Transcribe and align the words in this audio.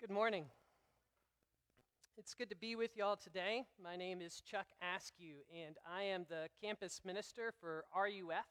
Good 0.00 0.10
morning. 0.10 0.44
It's 2.16 2.32
good 2.32 2.50
to 2.50 2.56
be 2.56 2.76
with 2.76 2.96
y'all 2.96 3.16
today. 3.16 3.64
My 3.82 3.96
name 3.96 4.20
is 4.22 4.40
Chuck 4.48 4.68
Askew, 4.80 5.38
and 5.52 5.74
I 5.84 6.04
am 6.04 6.24
the 6.28 6.48
campus 6.62 7.00
minister 7.04 7.52
for 7.60 7.84
RUF 7.92 8.46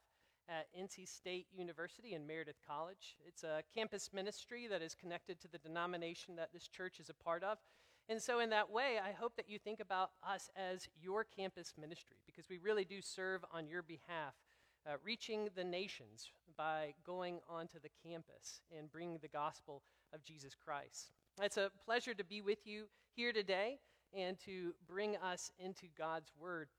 at 0.49 0.67
NC 0.77 1.07
State 1.07 1.47
University 1.57 2.15
and 2.15 2.27
Meredith 2.27 2.59
College. 2.67 3.15
It's 3.25 3.43
a 3.43 3.63
campus 3.73 4.09
ministry 4.13 4.67
that 4.67 4.81
is 4.81 4.93
connected 4.93 5.39
to 5.39 5.47
the 5.47 5.57
denomination 5.57 6.35
that 6.35 6.51
this 6.51 6.67
church 6.67 6.99
is 6.99 7.09
a 7.09 7.13
part 7.13 7.45
of. 7.45 7.59
And 8.09 8.21
so, 8.21 8.41
in 8.41 8.49
that 8.49 8.69
way, 8.69 8.99
I 9.01 9.13
hope 9.13 9.37
that 9.37 9.49
you 9.49 9.57
think 9.57 9.79
about 9.79 10.11
us 10.29 10.49
as 10.53 10.89
your 11.01 11.23
campus 11.23 11.75
ministry 11.79 12.17
because 12.25 12.49
we 12.49 12.57
really 12.57 12.83
do 12.83 13.01
serve 13.01 13.45
on 13.53 13.69
your 13.69 13.83
behalf, 13.83 14.33
uh, 14.85 14.95
reaching 15.01 15.47
the 15.55 15.63
nations 15.63 16.29
by 16.57 16.93
going 17.05 17.39
onto 17.49 17.79
the 17.79 17.91
campus 18.05 18.59
and 18.77 18.91
bringing 18.91 19.19
the 19.21 19.29
gospel 19.29 19.81
of 20.13 20.25
Jesus 20.25 20.53
Christ. 20.53 21.13
It's 21.39 21.57
a 21.57 21.69
pleasure 21.85 22.15
to 22.15 22.23
be 22.23 22.41
with 22.41 22.65
you 22.65 22.85
here 23.15 23.31
today 23.31 23.77
and 24.11 24.39
to 24.39 24.73
bring 24.87 25.15
us 25.17 25.51
into 25.59 25.85
God's 25.95 26.31
Word. 26.39 26.69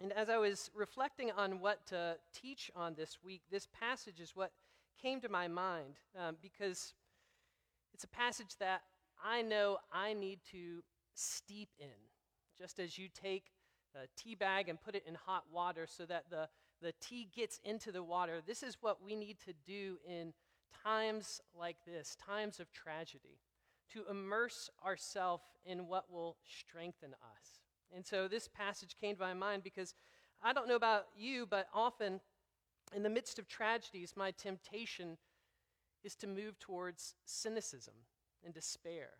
And 0.00 0.12
as 0.12 0.28
I 0.28 0.36
was 0.36 0.68
reflecting 0.74 1.30
on 1.30 1.60
what 1.60 1.86
to 1.88 2.16
teach 2.34 2.72
on 2.74 2.94
this 2.94 3.18
week, 3.22 3.42
this 3.52 3.68
passage 3.78 4.18
is 4.18 4.34
what 4.34 4.50
came 5.00 5.20
to 5.20 5.28
my 5.28 5.46
mind 5.46 5.94
um, 6.18 6.36
because 6.42 6.94
it's 7.94 8.02
a 8.02 8.08
passage 8.08 8.56
that 8.58 8.82
I 9.24 9.42
know 9.42 9.78
I 9.92 10.12
need 10.12 10.40
to 10.50 10.82
steep 11.14 11.68
in. 11.78 11.86
Just 12.58 12.80
as 12.80 12.98
you 12.98 13.08
take 13.08 13.52
a 13.94 14.08
tea 14.16 14.34
bag 14.34 14.68
and 14.68 14.80
put 14.80 14.96
it 14.96 15.04
in 15.06 15.14
hot 15.14 15.44
water 15.52 15.86
so 15.88 16.04
that 16.06 16.24
the, 16.30 16.48
the 16.82 16.92
tea 17.00 17.28
gets 17.32 17.60
into 17.62 17.92
the 17.92 18.02
water, 18.02 18.40
this 18.44 18.64
is 18.64 18.76
what 18.80 19.04
we 19.04 19.14
need 19.14 19.38
to 19.46 19.52
do 19.64 19.98
in 20.04 20.32
times 20.82 21.40
like 21.56 21.76
this, 21.86 22.16
times 22.16 22.58
of 22.58 22.72
tragedy 22.72 23.38
to 23.92 24.04
immerse 24.10 24.70
ourselves 24.84 25.44
in 25.64 25.86
what 25.86 26.10
will 26.10 26.36
strengthen 26.44 27.14
us. 27.14 27.60
And 27.94 28.06
so 28.06 28.28
this 28.28 28.48
passage 28.48 28.96
came 29.00 29.16
to 29.16 29.22
my 29.22 29.34
mind 29.34 29.62
because 29.62 29.94
I 30.42 30.52
don't 30.52 30.68
know 30.68 30.76
about 30.76 31.06
you, 31.16 31.46
but 31.46 31.68
often 31.74 32.20
in 32.94 33.02
the 33.02 33.10
midst 33.10 33.38
of 33.38 33.48
tragedies, 33.48 34.14
my 34.16 34.30
temptation 34.30 35.18
is 36.02 36.14
to 36.16 36.26
move 36.26 36.58
towards 36.58 37.14
cynicism 37.24 37.94
and 38.44 38.54
despair. 38.54 39.10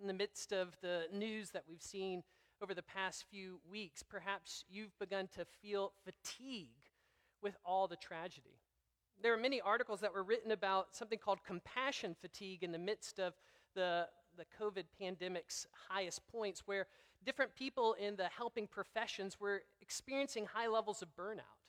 In 0.00 0.06
the 0.06 0.12
midst 0.12 0.52
of 0.52 0.76
the 0.80 1.06
news 1.12 1.50
that 1.50 1.64
we've 1.68 1.82
seen 1.82 2.22
over 2.62 2.74
the 2.74 2.82
past 2.82 3.24
few 3.30 3.60
weeks, 3.68 4.02
perhaps 4.02 4.64
you've 4.68 4.96
begun 4.98 5.28
to 5.34 5.44
feel 5.60 5.92
fatigue 6.04 6.68
with 7.42 7.56
all 7.64 7.88
the 7.88 7.96
tragedy. 7.96 8.60
There 9.20 9.32
are 9.32 9.38
many 9.38 9.60
articles 9.60 10.00
that 10.00 10.14
were 10.14 10.22
written 10.22 10.52
about 10.52 10.94
something 10.94 11.18
called 11.18 11.42
compassion 11.44 12.14
fatigue 12.20 12.62
in 12.62 12.70
the 12.70 12.78
midst 12.78 13.18
of 13.18 13.34
the, 13.78 14.08
the 14.36 14.44
COVID 14.60 14.84
pandemic's 15.00 15.66
highest 15.88 16.26
points, 16.26 16.62
where 16.66 16.86
different 17.24 17.54
people 17.54 17.94
in 17.94 18.16
the 18.16 18.28
helping 18.36 18.66
professions 18.66 19.38
were 19.38 19.62
experiencing 19.80 20.46
high 20.46 20.66
levels 20.66 21.00
of 21.00 21.08
burnout. 21.16 21.62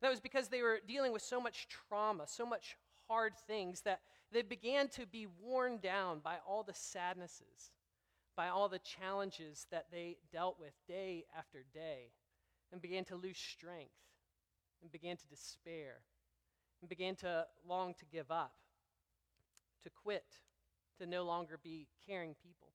That 0.00 0.10
was 0.10 0.20
because 0.20 0.48
they 0.48 0.62
were 0.62 0.80
dealing 0.86 1.12
with 1.12 1.22
so 1.22 1.38
much 1.40 1.68
trauma, 1.68 2.24
so 2.26 2.46
much 2.46 2.76
hard 3.08 3.34
things, 3.46 3.82
that 3.82 4.00
they 4.32 4.42
began 4.42 4.88
to 4.88 5.06
be 5.06 5.26
worn 5.42 5.78
down 5.78 6.20
by 6.24 6.36
all 6.48 6.62
the 6.62 6.74
sadnesses, 6.74 7.70
by 8.34 8.48
all 8.48 8.68
the 8.68 8.80
challenges 8.80 9.66
that 9.70 9.86
they 9.92 10.16
dealt 10.32 10.56
with 10.58 10.72
day 10.88 11.24
after 11.36 11.64
day, 11.72 12.12
and 12.72 12.80
began 12.80 13.04
to 13.04 13.16
lose 13.16 13.38
strength, 13.38 13.92
and 14.82 14.90
began 14.90 15.16
to 15.16 15.26
despair, 15.28 16.00
and 16.80 16.88
began 16.88 17.14
to 17.16 17.46
long 17.68 17.94
to 17.94 18.06
give 18.06 18.30
up, 18.30 18.54
to 19.82 19.90
quit, 19.90 20.24
to 20.98 21.06
no 21.06 21.24
longer 21.24 21.58
be 21.62 21.86
caring 22.06 22.34
people. 22.42 22.68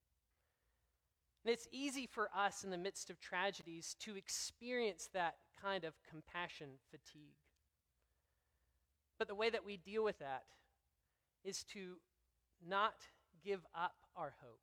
And 1.43 1.53
it's 1.53 1.67
easy 1.71 2.05
for 2.05 2.29
us 2.35 2.63
in 2.63 2.69
the 2.69 2.77
midst 2.77 3.09
of 3.09 3.19
tragedies 3.19 3.95
to 4.01 4.15
experience 4.15 5.09
that 5.13 5.35
kind 5.61 5.83
of 5.83 5.93
compassion 6.09 6.69
fatigue. 6.89 7.35
But 9.17 9.27
the 9.27 9.35
way 9.35 9.49
that 9.49 9.65
we 9.65 9.77
deal 9.77 10.03
with 10.03 10.19
that 10.19 10.43
is 11.43 11.63
to 11.73 11.95
not 12.67 12.95
give 13.43 13.65
up 13.75 13.95
our 14.15 14.33
hope, 14.41 14.59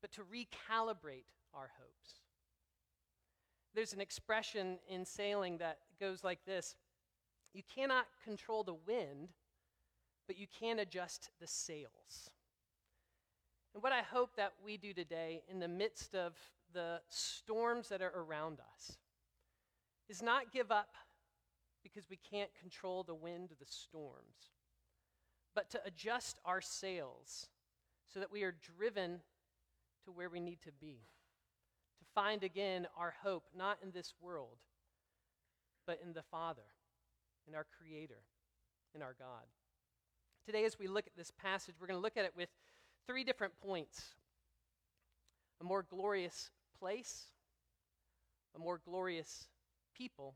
but 0.00 0.12
to 0.12 0.22
recalibrate 0.22 1.26
our 1.54 1.70
hopes. 1.78 2.20
There's 3.74 3.92
an 3.92 4.00
expression 4.00 4.78
in 4.88 5.04
sailing 5.04 5.58
that 5.58 5.78
goes 5.98 6.22
like 6.22 6.44
this 6.44 6.76
You 7.52 7.62
cannot 7.74 8.06
control 8.24 8.62
the 8.62 8.74
wind, 8.74 9.30
but 10.26 10.38
you 10.38 10.46
can 10.58 10.78
adjust 10.78 11.30
the 11.40 11.46
sails. 11.46 12.30
And 13.74 13.82
what 13.82 13.92
I 13.92 14.02
hope 14.02 14.36
that 14.36 14.52
we 14.64 14.76
do 14.76 14.92
today 14.92 15.42
in 15.48 15.58
the 15.58 15.68
midst 15.68 16.14
of 16.14 16.34
the 16.72 17.00
storms 17.08 17.88
that 17.88 18.02
are 18.02 18.12
around 18.14 18.58
us 18.60 18.96
is 20.08 20.22
not 20.22 20.52
give 20.52 20.70
up 20.70 20.94
because 21.82 22.08
we 22.10 22.18
can't 22.30 22.50
control 22.60 23.02
the 23.02 23.14
wind 23.14 23.50
of 23.50 23.58
the 23.58 23.66
storms, 23.66 24.52
but 25.54 25.70
to 25.70 25.80
adjust 25.84 26.38
our 26.44 26.60
sails 26.60 27.48
so 28.12 28.20
that 28.20 28.32
we 28.32 28.42
are 28.42 28.54
driven 28.76 29.20
to 30.04 30.12
where 30.12 30.28
we 30.28 30.40
need 30.40 30.60
to 30.62 30.72
be. 30.80 31.00
To 31.98 32.04
find 32.14 32.42
again 32.42 32.86
our 32.96 33.14
hope, 33.22 33.44
not 33.56 33.78
in 33.82 33.90
this 33.92 34.14
world, 34.20 34.58
but 35.86 36.00
in 36.04 36.12
the 36.12 36.22
Father, 36.22 36.62
in 37.48 37.54
our 37.54 37.66
Creator, 37.78 38.22
in 38.94 39.02
our 39.02 39.14
God. 39.18 39.46
Today, 40.44 40.64
as 40.64 40.76
we 40.76 40.88
look 40.88 41.06
at 41.06 41.16
this 41.16 41.30
passage, 41.30 41.76
we're 41.80 41.86
going 41.86 41.98
to 41.98 42.02
look 42.02 42.16
at 42.16 42.24
it 42.24 42.32
with 42.36 42.48
three 43.06 43.22
different 43.22 43.52
points 43.60 44.14
a 45.60 45.64
more 45.64 45.84
glorious 45.88 46.50
place, 46.80 47.26
a 48.56 48.58
more 48.58 48.80
glorious 48.84 49.46
people, 49.96 50.34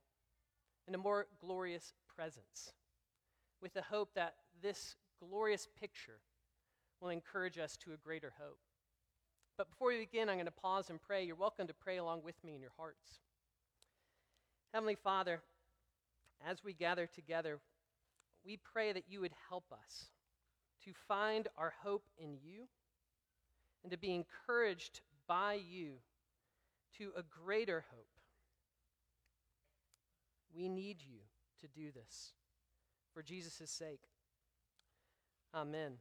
and 0.87 0.95
a 0.95 0.99
more 0.99 1.27
glorious 1.41 1.93
presence, 2.15 2.73
with 3.61 3.75
the 3.75 3.83
hope 3.83 4.11
that 4.15 4.35
this 4.63 4.95
glorious 5.19 5.67
picture 5.81 6.21
will 7.01 7.09
encourage 7.09 7.59
us 7.59 7.77
to 7.77 7.93
a 7.93 7.97
greater 7.97 8.33
hope. 8.41 8.61
But 9.59 9.69
before 9.69 9.89
we 9.89 9.99
begin, 9.99 10.29
I'm 10.29 10.37
going 10.37 10.47
to 10.47 10.53
pause 10.53 10.91
and 10.91 11.03
pray. 11.03 11.25
You're 11.25 11.35
welcome 11.35 11.67
to 11.67 11.75
pray 11.75 11.97
along 11.97 12.23
with 12.23 12.37
me 12.45 12.55
in 12.55 12.61
your 12.61 12.73
hearts. 12.77 13.19
Heavenly 14.73 14.95
Father, 14.95 15.41
as 16.47 16.63
we 16.63 16.73
gather 16.73 17.07
together, 17.07 17.59
we 18.47 18.57
pray 18.57 18.93
that 18.93 19.05
you 19.09 19.21
would 19.21 19.33
help 19.49 19.65
us 19.73 20.07
to 20.85 20.93
find 21.09 21.49
our 21.59 21.75
hope 21.83 22.05
in 22.17 22.37
you 22.43 22.69
and 23.83 23.91
to 23.91 23.99
be 23.99 24.15
encouraged 24.15 25.01
by 25.27 25.55
you 25.55 25.95
to 26.99 27.11
a 27.17 27.23
greater 27.45 27.85
hope. 27.91 28.07
We 30.55 30.69
need 30.69 30.99
you 31.01 31.19
to 31.61 31.67
do 31.67 31.91
this 31.91 32.33
for 33.13 33.23
Jesus' 33.23 33.71
sake. 33.71 34.05
Amen. 35.55 35.95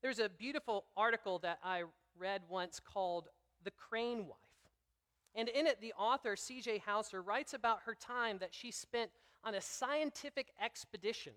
There's 0.00 0.20
a 0.20 0.28
beautiful 0.28 0.84
article 0.96 1.40
that 1.40 1.58
I 1.64 1.82
read 2.16 2.42
once 2.48 2.80
called 2.80 3.28
The 3.64 3.72
Crane 3.72 4.26
Wife. 4.26 4.36
And 5.34 5.48
in 5.48 5.66
it, 5.66 5.80
the 5.80 5.92
author, 5.98 6.36
C.J. 6.36 6.78
Hauser, 6.86 7.20
writes 7.20 7.52
about 7.52 7.80
her 7.84 7.94
time 7.94 8.38
that 8.38 8.54
she 8.54 8.70
spent 8.70 9.10
on 9.44 9.54
a 9.54 9.60
scientific 9.60 10.48
expedition. 10.62 11.32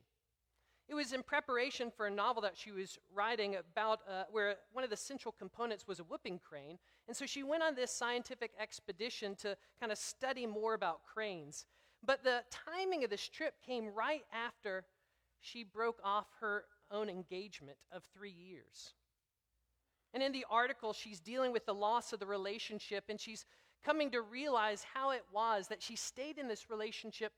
It 0.87 0.95
was 0.95 1.13
in 1.13 1.23
preparation 1.23 1.89
for 1.89 2.07
a 2.07 2.11
novel 2.11 2.41
that 2.41 2.57
she 2.57 2.71
was 2.71 2.99
writing 3.13 3.55
about 3.55 3.99
uh, 4.09 4.23
where 4.29 4.55
one 4.73 4.83
of 4.83 4.89
the 4.89 4.97
central 4.97 5.31
components 5.31 5.87
was 5.87 5.99
a 5.99 6.03
whooping 6.03 6.39
crane. 6.39 6.77
And 7.07 7.15
so 7.15 7.25
she 7.25 7.43
went 7.43 7.63
on 7.63 7.75
this 7.75 7.91
scientific 7.91 8.51
expedition 8.59 9.35
to 9.35 9.55
kind 9.79 9.91
of 9.91 9.97
study 9.97 10.45
more 10.45 10.73
about 10.73 11.05
cranes. 11.05 11.65
But 12.03 12.23
the 12.23 12.43
timing 12.49 13.03
of 13.03 13.09
this 13.09 13.29
trip 13.29 13.53
came 13.65 13.87
right 13.87 14.23
after 14.33 14.83
she 15.39 15.63
broke 15.63 15.99
off 16.03 16.27
her 16.41 16.65
own 16.91 17.09
engagement 17.09 17.77
of 17.91 18.03
three 18.13 18.31
years. 18.31 18.93
And 20.13 20.21
in 20.21 20.33
the 20.33 20.45
article, 20.49 20.93
she's 20.93 21.19
dealing 21.19 21.53
with 21.53 21.65
the 21.65 21.73
loss 21.73 22.11
of 22.11 22.19
the 22.19 22.25
relationship 22.25 23.05
and 23.07 23.19
she's 23.19 23.45
coming 23.83 24.11
to 24.11 24.21
realize 24.21 24.85
how 24.93 25.11
it 25.11 25.23
was 25.31 25.67
that 25.67 25.81
she 25.81 25.95
stayed 25.95 26.37
in 26.37 26.47
this 26.47 26.69
relationship 26.69 27.31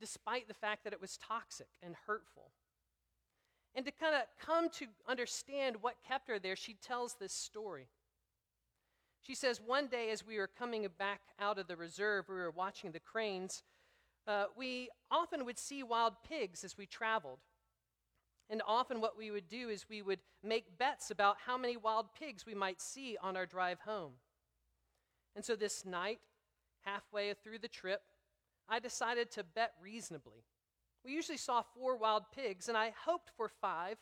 despite 0.00 0.48
the 0.48 0.54
fact 0.54 0.84
that 0.84 0.92
it 0.92 1.00
was 1.00 1.18
toxic 1.18 1.68
and 1.82 1.94
hurtful. 2.06 2.50
And 3.74 3.84
to 3.84 3.92
kind 3.92 4.14
of 4.14 4.22
come 4.44 4.68
to 4.70 4.86
understand 5.06 5.76
what 5.80 5.96
kept 6.06 6.28
her 6.28 6.38
there, 6.38 6.56
she 6.56 6.74
tells 6.74 7.14
this 7.14 7.32
story. 7.32 7.88
She 9.20 9.34
says, 9.34 9.60
One 9.64 9.88
day 9.88 10.10
as 10.10 10.26
we 10.26 10.38
were 10.38 10.48
coming 10.48 10.86
back 10.98 11.20
out 11.38 11.58
of 11.58 11.68
the 11.68 11.76
reserve, 11.76 12.28
we 12.28 12.34
were 12.34 12.50
watching 12.50 12.92
the 12.92 13.00
cranes. 13.00 13.62
Uh, 14.26 14.44
we 14.56 14.88
often 15.10 15.44
would 15.44 15.58
see 15.58 15.82
wild 15.82 16.14
pigs 16.28 16.64
as 16.64 16.76
we 16.76 16.86
traveled. 16.86 17.38
And 18.50 18.62
often, 18.66 19.00
what 19.00 19.18
we 19.18 19.30
would 19.30 19.48
do 19.48 19.68
is 19.68 19.86
we 19.88 20.00
would 20.00 20.20
make 20.42 20.78
bets 20.78 21.10
about 21.10 21.36
how 21.44 21.58
many 21.58 21.76
wild 21.76 22.06
pigs 22.18 22.46
we 22.46 22.54
might 22.54 22.80
see 22.80 23.16
on 23.22 23.36
our 23.36 23.46
drive 23.46 23.80
home. 23.80 24.12
And 25.36 25.44
so, 25.44 25.54
this 25.54 25.84
night, 25.84 26.20
halfway 26.80 27.34
through 27.34 27.58
the 27.58 27.68
trip, 27.68 28.00
I 28.68 28.78
decided 28.78 29.30
to 29.32 29.44
bet 29.44 29.72
reasonably. 29.82 30.44
We 31.04 31.12
usually 31.12 31.38
saw 31.38 31.62
four 31.62 31.96
wild 31.96 32.24
pigs, 32.34 32.68
and 32.68 32.76
I 32.76 32.92
hoped 33.04 33.30
for 33.36 33.48
five, 33.48 33.96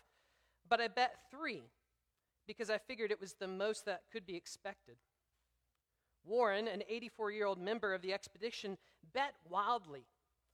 but 0.68 0.80
I 0.80 0.88
bet 0.88 1.16
three 1.30 1.64
because 2.46 2.70
I 2.70 2.78
figured 2.78 3.10
it 3.10 3.20
was 3.20 3.34
the 3.34 3.48
most 3.48 3.84
that 3.86 4.02
could 4.12 4.26
be 4.26 4.36
expected. 4.36 4.96
Warren, 6.24 6.66
an 6.68 6.82
84 6.88 7.30
year 7.30 7.46
old 7.46 7.60
member 7.60 7.94
of 7.94 8.02
the 8.02 8.12
expedition, 8.12 8.78
bet 9.12 9.34
wildly, 9.48 10.06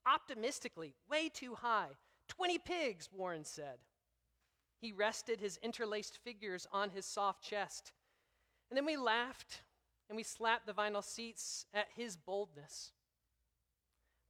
optimistically, 0.06 0.94
way 1.10 1.28
too 1.28 1.54
high. 1.54 1.88
20 2.28 2.58
pigs, 2.58 3.08
Warren 3.12 3.44
said. 3.44 3.78
He 4.80 4.92
rested 4.92 5.40
his 5.40 5.58
interlaced 5.62 6.18
figures 6.24 6.66
on 6.72 6.90
his 6.90 7.06
soft 7.06 7.42
chest. 7.42 7.92
And 8.70 8.76
then 8.76 8.84
we 8.84 8.96
laughed 8.96 9.62
and 10.08 10.16
we 10.16 10.22
slapped 10.22 10.66
the 10.66 10.72
vinyl 10.72 11.04
seats 11.04 11.66
at 11.72 11.86
his 11.94 12.16
boldness. 12.16 12.92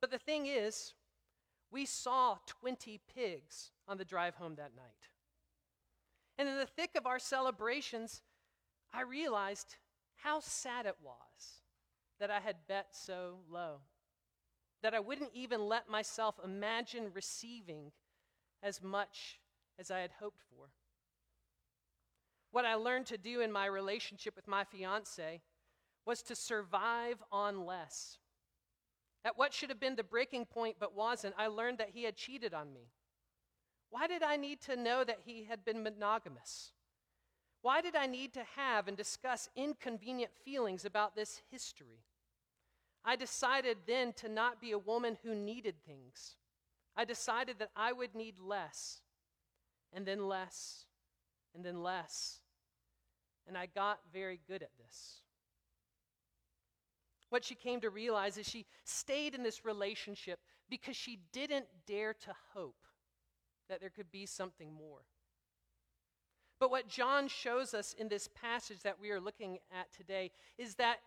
But 0.03 0.11
the 0.11 0.19
thing 0.19 0.47
is, 0.47 0.95
we 1.71 1.87
saw 1.87 2.37
20 2.61 3.01
pigs 3.15 3.71
on 3.89 3.97
the 3.97 4.05
drive 4.05 4.35
home 4.35 4.57
that 4.57 4.75
night. 4.77 5.09
And 6.37 6.49
in 6.49 6.59
the 6.59 6.67
thick 6.67 6.91
of 6.97 7.07
our 7.07 7.21
celebrations, 7.21 8.21
I 8.93 9.03
realized 9.03 9.77
how 10.17 10.41
sad 10.41 10.87
it 10.87 10.97
was 11.03 11.63
that 12.19 12.33
I 12.33 12.41
had 12.41 12.67
bet 12.69 12.89
so 12.91 13.39
low, 13.49 13.77
that 14.83 14.93
I 14.93 14.99
wouldn't 14.99 15.31
even 15.35 15.69
let 15.69 15.89
myself 15.89 16.35
imagine 16.45 17.13
receiving 17.15 17.93
as 18.61 18.83
much 18.83 19.39
as 19.79 19.91
I 19.91 20.01
had 20.01 20.13
hoped 20.21 20.43
for. 20.51 20.67
What 22.51 22.65
I 22.65 22.75
learned 22.75 23.07
to 23.07 23.19
do 23.19 23.41
in 23.41 23.53
my 23.53 23.67
relationship 23.67 24.35
with 24.35 24.49
my 24.49 24.65
fiance 24.65 25.41
was 26.05 26.23
to 26.23 26.35
survive 26.35 27.23
on 27.31 27.65
less. 27.65 28.19
At 29.25 29.39
what 29.39 29.55
should 29.55 29.69
have 29.69 29.81
been 29.81 29.97
the 29.97 30.03
breaking 30.03 30.47
point 30.47 30.77
but 30.81 30.95
wasn't, 30.97 31.35
I 31.39 31.47
learned 31.47 31.79
that 31.79 31.91
he 31.91 32.05
had 32.05 32.17
cheated 32.17 32.53
on 32.55 32.73
me. 32.73 32.91
Why 33.91 34.07
did 34.07 34.23
I 34.23 34.37
need 34.37 34.61
to 34.63 34.77
know 34.77 35.05
that 35.05 35.21
he 35.25 35.45
had 35.45 35.65
been 35.65 35.83
monogamous? 35.83 36.73
Why 37.61 37.81
did 37.81 37.95
I 37.95 38.07
need 38.07 38.33
to 38.35 38.43
have 38.57 38.89
and 38.89 38.97
discuss 38.97 39.49
inconvenient 39.55 40.33
feelings 40.45 40.85
about 40.85 41.15
this 41.15 41.43
history? 41.51 42.01
I 43.05 43.17
decided 43.17 43.79
then 43.87 44.13
to 44.15 44.29
not 44.29 44.61
be 44.61 44.73
a 44.73 44.79
woman 44.79 45.19
who 45.23 45.35
needed 45.35 45.77
things. 45.87 46.37
I 46.97 47.05
decided 47.05 47.59
that 47.59 47.71
I 47.77 47.93
would 47.93 48.15
need 48.15 48.39
less, 48.41 49.01
and 49.93 50.07
then 50.07 50.27
less, 50.29 50.87
and 51.55 51.65
then 51.65 51.83
less. 51.83 52.41
And 53.47 53.57
I 53.57 53.67
got 53.67 54.01
very 54.13 54.41
good 54.47 54.63
at 54.63 54.71
this. 54.79 55.23
What 57.33 57.47
she 57.47 57.55
came 57.55 57.81
to 57.81 57.89
realize 57.89 58.37
is 58.37 58.47
she 58.47 58.67
stayed 58.85 59.35
in 59.35 59.43
this 59.43 59.65
relationship 59.65 60.39
because 60.69 60.97
she 60.97 61.19
didn't 61.33 61.65
dare 61.87 62.13
to 62.13 62.35
hope 62.53 62.85
that 63.71 63.81
there 63.81 63.89
could 63.89 64.13
be 64.13 64.27
something 64.27 64.71
more. 64.71 65.01
But 66.61 66.71
what 66.71 66.89
John 66.89 67.29
shows 67.29 67.73
us 67.73 67.95
in 67.99 68.09
this 68.09 68.29
passage 68.39 68.81
that 68.83 69.01
we 69.01 69.09
are 69.13 69.19
looking 69.19 69.61
at 69.73 69.91
today 69.97 70.31
is 70.59 70.75
that 70.75 70.99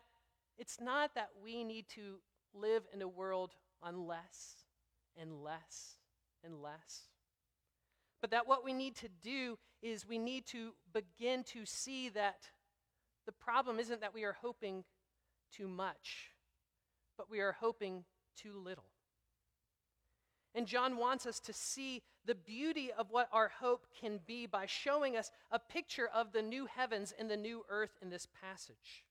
it's 0.58 0.82
not 0.82 1.14
that 1.14 1.30
we 1.44 1.64
need 1.64 1.88
to 1.90 2.16
live 2.56 2.88
in 2.92 3.04
a 3.04 3.08
world 3.08 3.52
on 3.84 4.08
less 4.08 4.64
and 5.22 5.44
less 5.44 5.98
and 6.44 6.60
less, 6.60 7.04
but 8.20 8.32
that 8.32 8.48
what 8.48 8.66
we 8.66 8.74
need 8.74 8.96
to 8.96 9.10
do 9.22 9.60
is 9.84 10.08
we 10.08 10.18
need 10.18 10.48
to 10.48 10.72
begin 10.92 11.44
to 11.44 11.68
see 11.68 12.10
that 12.10 12.50
the 13.28 13.32
problem 13.32 13.80
isn't 13.80 14.02
that 14.02 14.16
we 14.16 14.24
are 14.24 14.36
hoping 14.42 14.84
too 15.56 15.68
much, 15.68 16.32
but 17.18 17.30
we 17.30 17.40
are 17.40 17.54
hoping 17.54 18.04
too 18.36 18.54
little. 18.64 18.86
And 20.54 20.68
John 20.68 20.98
wants 20.98 21.26
us 21.26 21.40
to 21.42 21.54
see 21.54 22.02
the 22.26 22.36
beauty 22.36 22.90
of 22.98 23.12
what 23.12 23.28
our 23.34 23.52
hope 23.60 23.88
can 24.00 24.20
be 24.26 24.46
by 24.46 24.66
showing 24.66 25.18
us 25.18 25.30
a 25.52 25.60
picture 25.60 26.10
of 26.14 26.32
the 26.32 26.42
new 26.42 26.66
heavens 26.66 27.14
and 27.18 27.30
the 27.30 27.38
new 27.38 27.66
earth 27.70 27.98
in 28.02 28.10
this 28.10 28.28
passage. 28.42 29.04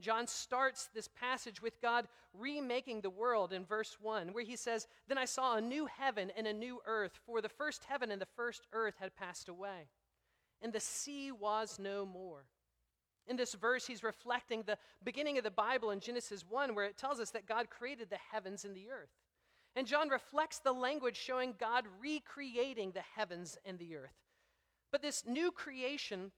John 0.00 0.26
starts 0.26 0.88
this 0.92 1.08
passage 1.08 1.62
with 1.62 1.80
God 1.80 2.08
remaking 2.34 3.00
the 3.00 3.10
world 3.10 3.52
in 3.52 3.64
verse 3.64 3.96
1, 4.00 4.32
where 4.32 4.44
he 4.44 4.56
says, 4.56 4.88
Then 5.06 5.16
I 5.16 5.26
saw 5.26 5.56
a 5.56 5.60
new 5.60 5.86
heaven 5.86 6.32
and 6.36 6.46
a 6.48 6.52
new 6.52 6.80
earth, 6.86 7.20
for 7.24 7.40
the 7.40 7.48
first 7.48 7.84
heaven 7.84 8.10
and 8.10 8.20
the 8.20 8.26
first 8.36 8.66
earth 8.72 8.94
had 8.98 9.14
passed 9.14 9.48
away, 9.48 9.88
and 10.60 10.72
the 10.72 10.80
sea 10.80 11.30
was 11.30 11.78
no 11.78 12.04
more. 12.04 12.46
In 13.28 13.36
this 13.36 13.54
verse, 13.54 13.86
he's 13.86 14.02
reflecting 14.02 14.62
the 14.62 14.78
beginning 15.04 15.38
of 15.38 15.44
the 15.44 15.50
Bible 15.50 15.90
in 15.90 16.00
Genesis 16.00 16.44
1, 16.48 16.74
where 16.74 16.86
it 16.86 16.96
tells 16.96 17.20
us 17.20 17.30
that 17.30 17.46
God 17.46 17.70
created 17.70 18.10
the 18.10 18.18
heavens 18.32 18.64
and 18.64 18.74
the 18.74 18.90
earth. 18.90 19.10
And 19.74 19.86
John 19.86 20.08
reflects 20.08 20.58
the 20.58 20.72
language 20.72 21.16
showing 21.16 21.54
God 21.58 21.84
recreating 22.00 22.92
the 22.92 23.02
heavens 23.16 23.56
and 23.64 23.78
the 23.78 23.96
earth. 23.96 24.12
But 24.90 25.02
this 25.02 25.24
new 25.26 25.50
creation 25.50 26.32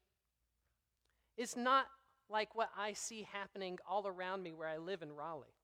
is 1.36 1.56
not 1.56 1.86
like 2.30 2.54
what 2.54 2.70
I 2.76 2.92
see 2.92 3.26
happening 3.32 3.78
all 3.88 4.06
around 4.06 4.42
me 4.42 4.52
where 4.52 4.68
I 4.68 4.78
live 4.78 5.02
in 5.02 5.12
Raleigh. 5.12 5.56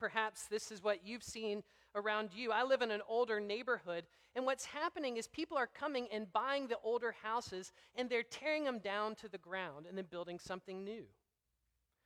Perhaps 0.00 0.46
this 0.46 0.72
is 0.72 0.82
what 0.82 1.06
you've 1.06 1.22
seen 1.22 1.62
around 1.94 2.30
you. 2.34 2.52
I 2.52 2.64
live 2.64 2.82
in 2.82 2.90
an 2.90 3.02
older 3.08 3.40
neighborhood, 3.40 4.04
and 4.34 4.44
what's 4.44 4.64
happening 4.64 5.16
is 5.16 5.26
people 5.26 5.56
are 5.56 5.68
coming 5.68 6.08
and 6.12 6.32
buying 6.32 6.66
the 6.66 6.78
older 6.82 7.14
houses 7.22 7.72
and 7.94 8.08
they're 8.08 8.22
tearing 8.22 8.64
them 8.64 8.78
down 8.78 9.14
to 9.16 9.28
the 9.28 9.38
ground 9.38 9.86
and 9.88 9.96
then 9.96 10.06
building 10.10 10.38
something 10.38 10.84
new. 10.84 11.04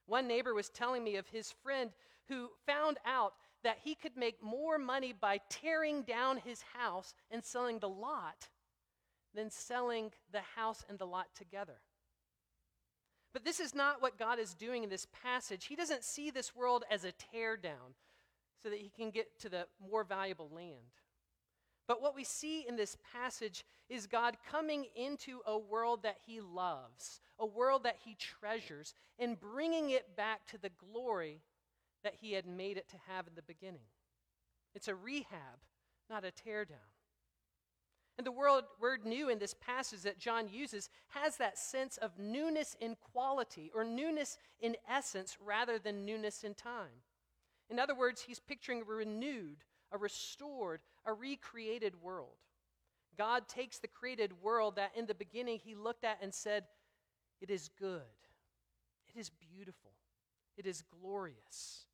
One 0.07 0.29
neighbor 0.29 0.55
was 0.55 0.69
telling 0.69 1.05
me 1.05 1.17
of 1.17 1.27
his 1.29 1.53
friend 1.63 1.91
who 2.29 2.51
found 2.67 2.99
out 3.07 3.35
that 3.65 3.79
he 3.83 3.95
could 3.95 4.17
make 4.17 4.43
more 4.43 4.79
money 4.79 5.13
by 5.19 5.41
tearing 5.49 6.03
down 6.03 6.39
his 6.39 6.63
house 6.75 7.15
and 7.31 7.45
selling 7.45 7.79
the 7.79 7.89
lot 7.89 8.49
than 9.35 9.51
selling 9.51 10.11
the 10.33 10.41
house 10.57 10.85
and 10.89 10.99
the 10.99 11.07
lot 11.07 11.27
together. 11.35 11.81
But 13.33 13.45
this 13.45 13.61
is 13.61 13.75
not 13.75 14.01
what 14.01 14.19
God 14.19 14.39
is 14.39 14.55
doing 14.55 14.85
in 14.85 14.91
this 14.91 15.07
passage. 15.23 15.67
He 15.67 15.77
doesn't 15.77 16.05
see 16.05 16.31
this 16.31 16.57
world 16.57 16.85
as 16.91 17.05
a 17.05 17.13
tear 17.13 17.57
down 17.57 17.95
so 18.63 18.71
that 18.71 18.79
he 18.79 18.91
can 18.91 19.11
get 19.11 19.39
to 19.41 19.49
the 19.49 19.67
more 19.91 20.05
valuable 20.05 20.51
land. 20.55 20.95
But 21.87 22.03
what 22.03 22.15
we 22.15 22.25
see 22.25 22.67
in 22.69 22.77
this 22.77 22.99
passage 23.15 23.65
is 23.89 24.07
God 24.07 24.37
coming 24.51 24.85
into 24.95 25.41
a 25.47 25.59
world 25.59 26.03
that 26.03 26.19
he 26.27 26.41
loves, 26.41 27.21
a 27.39 27.47
world 27.47 27.85
that 27.85 27.97
he 28.05 28.15
treasures, 28.15 28.95
and 29.19 29.41
bringing 29.41 29.91
it 29.91 30.15
back 30.15 30.47
to 30.49 30.59
the 30.59 30.71
glory 30.93 31.41
that 32.05 32.15
he 32.21 32.35
had 32.35 32.47
made 32.47 32.77
it 32.77 32.89
to 32.91 32.97
have 33.09 33.27
in 33.27 33.35
the 33.35 33.43
beginning. 33.43 33.87
It's 34.75 34.89
a 34.89 34.95
rehab, 34.95 35.59
not 36.11 36.25
a 36.25 36.29
teardown. 36.31 36.77
And 38.19 38.27
the 38.27 38.33
word, 38.33 38.65
word 38.81 39.07
new 39.07 39.31
in 39.31 39.39
this 39.39 39.55
passage 39.55 40.03
that 40.03 40.19
John 40.19 40.49
uses 40.49 40.91
has 41.09 41.37
that 41.37 41.57
sense 41.57 41.97
of 41.97 42.19
newness 42.19 42.77
in 42.81 42.97
quality 43.13 43.71
or 43.73 43.85
newness 43.85 44.37
in 44.61 44.77
essence 44.91 45.39
rather 45.41 45.79
than 45.79 46.05
newness 46.05 46.43
in 46.43 46.55
time. 46.55 47.03
In 47.71 47.79
other 47.79 47.95
words, 47.95 48.23
he's 48.23 48.41
picturing 48.41 48.83
a 48.83 48.85
renewed, 48.85 49.65
a 49.93 49.99
restored, 49.99 50.81
a 51.05 51.13
recreated 51.13 52.01
world. 52.01 52.37
God 53.17 53.49
takes 53.49 53.79
the 53.79 53.89
created 53.89 54.33
world 54.43 54.77
that 54.77 54.93
in 54.97 55.07
the 55.07 55.15
beginning 55.15 55.59
he 55.59 55.75
looked 55.75 56.05
at 56.05 56.19
and 56.23 56.33
said, 56.33 56.65
It 57.41 57.51
is 57.51 57.69
good, 57.79 58.03
it 59.07 59.19
is 59.19 59.31
beautiful, 59.31 59.93
it 60.57 60.67
is 60.67 60.83
glorious. 60.83 61.87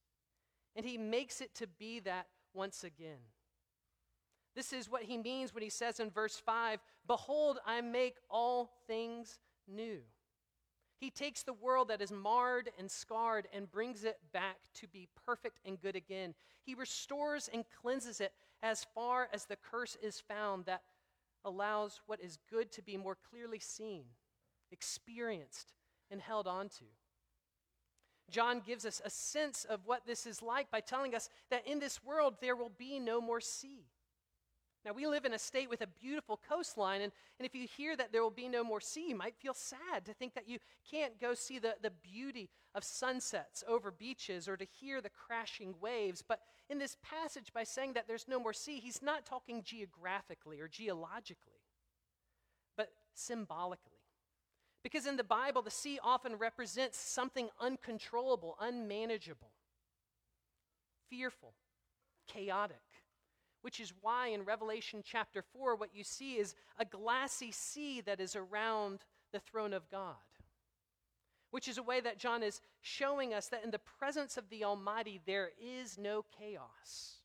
And 0.76 0.84
he 0.84 0.98
makes 0.98 1.40
it 1.40 1.54
to 1.56 1.66
be 1.66 2.00
that 2.00 2.26
once 2.52 2.84
again. 2.84 3.20
This 4.54 4.72
is 4.72 4.90
what 4.90 5.02
he 5.02 5.16
means 5.16 5.52
when 5.52 5.62
he 5.62 5.70
says 5.70 5.98
in 5.98 6.10
verse 6.10 6.36
5 6.36 6.80
Behold, 7.06 7.58
I 7.66 7.80
make 7.80 8.16
all 8.30 8.70
things 8.86 9.40
new. 9.66 9.98
He 10.98 11.10
takes 11.10 11.42
the 11.42 11.52
world 11.52 11.88
that 11.88 12.00
is 12.00 12.12
marred 12.12 12.70
and 12.78 12.90
scarred 12.90 13.48
and 13.52 13.70
brings 13.70 14.04
it 14.04 14.18
back 14.32 14.56
to 14.74 14.86
be 14.86 15.08
perfect 15.26 15.60
and 15.64 15.80
good 15.80 15.96
again. 15.96 16.34
He 16.64 16.74
restores 16.74 17.48
and 17.52 17.64
cleanses 17.82 18.20
it 18.20 18.32
as 18.62 18.86
far 18.94 19.28
as 19.32 19.44
the 19.44 19.56
curse 19.56 19.96
is 20.02 20.20
found 20.20 20.64
that 20.66 20.82
allows 21.44 22.00
what 22.06 22.20
is 22.20 22.38
good 22.50 22.72
to 22.72 22.82
be 22.82 22.96
more 22.96 23.18
clearly 23.30 23.58
seen, 23.58 24.04
experienced, 24.70 25.74
and 26.10 26.20
held 26.20 26.46
onto. 26.46 26.86
John 28.30 28.62
gives 28.64 28.86
us 28.86 29.02
a 29.04 29.10
sense 29.10 29.64
of 29.64 29.80
what 29.84 30.06
this 30.06 30.26
is 30.26 30.40
like 30.40 30.70
by 30.70 30.80
telling 30.80 31.14
us 31.14 31.28
that 31.50 31.66
in 31.66 31.78
this 31.78 32.02
world 32.02 32.36
there 32.40 32.56
will 32.56 32.72
be 32.78 32.98
no 32.98 33.20
more 33.20 33.40
sea. 33.40 33.84
Now, 34.84 34.92
we 34.92 35.06
live 35.06 35.24
in 35.24 35.32
a 35.32 35.38
state 35.38 35.70
with 35.70 35.80
a 35.80 35.86
beautiful 35.86 36.38
coastline, 36.46 37.00
and, 37.00 37.10
and 37.38 37.46
if 37.46 37.54
you 37.54 37.66
hear 37.66 37.96
that 37.96 38.12
there 38.12 38.22
will 38.22 38.30
be 38.30 38.48
no 38.48 38.62
more 38.62 38.82
sea, 38.82 39.08
you 39.08 39.16
might 39.16 39.34
feel 39.34 39.54
sad 39.54 40.04
to 40.04 40.12
think 40.12 40.34
that 40.34 40.46
you 40.46 40.58
can't 40.90 41.18
go 41.18 41.32
see 41.32 41.58
the, 41.58 41.76
the 41.80 41.90
beauty 41.90 42.50
of 42.74 42.84
sunsets 42.84 43.64
over 43.66 43.90
beaches 43.90 44.46
or 44.46 44.58
to 44.58 44.66
hear 44.78 45.00
the 45.00 45.08
crashing 45.08 45.74
waves. 45.80 46.22
But 46.26 46.40
in 46.68 46.78
this 46.78 46.98
passage, 47.02 47.50
by 47.54 47.64
saying 47.64 47.94
that 47.94 48.06
there's 48.06 48.28
no 48.28 48.38
more 48.38 48.52
sea, 48.52 48.78
he's 48.78 49.00
not 49.00 49.24
talking 49.24 49.62
geographically 49.62 50.60
or 50.60 50.68
geologically, 50.68 51.62
but 52.76 52.90
symbolically. 53.14 53.92
Because 54.82 55.06
in 55.06 55.16
the 55.16 55.24
Bible, 55.24 55.62
the 55.62 55.70
sea 55.70 55.98
often 56.04 56.36
represents 56.36 56.98
something 56.98 57.48
uncontrollable, 57.58 58.54
unmanageable, 58.60 59.52
fearful, 61.08 61.54
chaotic 62.26 62.83
which 63.64 63.80
is 63.80 63.94
why 64.02 64.26
in 64.26 64.44
Revelation 64.44 65.02
chapter 65.02 65.40
4, 65.40 65.76
what 65.76 65.88
you 65.94 66.04
see 66.04 66.34
is 66.34 66.54
a 66.78 66.84
glassy 66.84 67.50
sea 67.50 68.02
that 68.02 68.20
is 68.20 68.36
around 68.36 68.98
the 69.32 69.40
throne 69.40 69.72
of 69.72 69.88
God. 69.90 70.16
Which 71.50 71.66
is 71.66 71.78
a 71.78 71.82
way 71.82 71.98
that 72.02 72.18
John 72.18 72.42
is 72.42 72.60
showing 72.82 73.32
us 73.32 73.46
that 73.46 73.64
in 73.64 73.70
the 73.70 73.80
presence 73.98 74.36
of 74.36 74.50
the 74.50 74.64
Almighty, 74.64 75.18
there 75.24 75.48
is 75.58 75.96
no 75.96 76.26
chaos. 76.38 77.20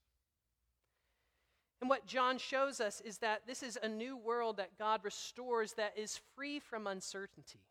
And 1.81 1.89
what 1.89 2.05
John 2.05 2.38
shows 2.38 2.79
us 2.79 3.01
is 3.01 3.17
that 3.17 3.41
this 3.46 3.62
is 3.62 3.77
a 3.84 3.89
new 3.89 4.15
world 4.15 4.55
that 4.58 4.77
God 4.79 5.01
restores 5.03 5.74
that 5.74 5.91
is 5.98 6.22
free 6.38 6.60
from 6.60 6.88
uncertainty, 6.88 7.65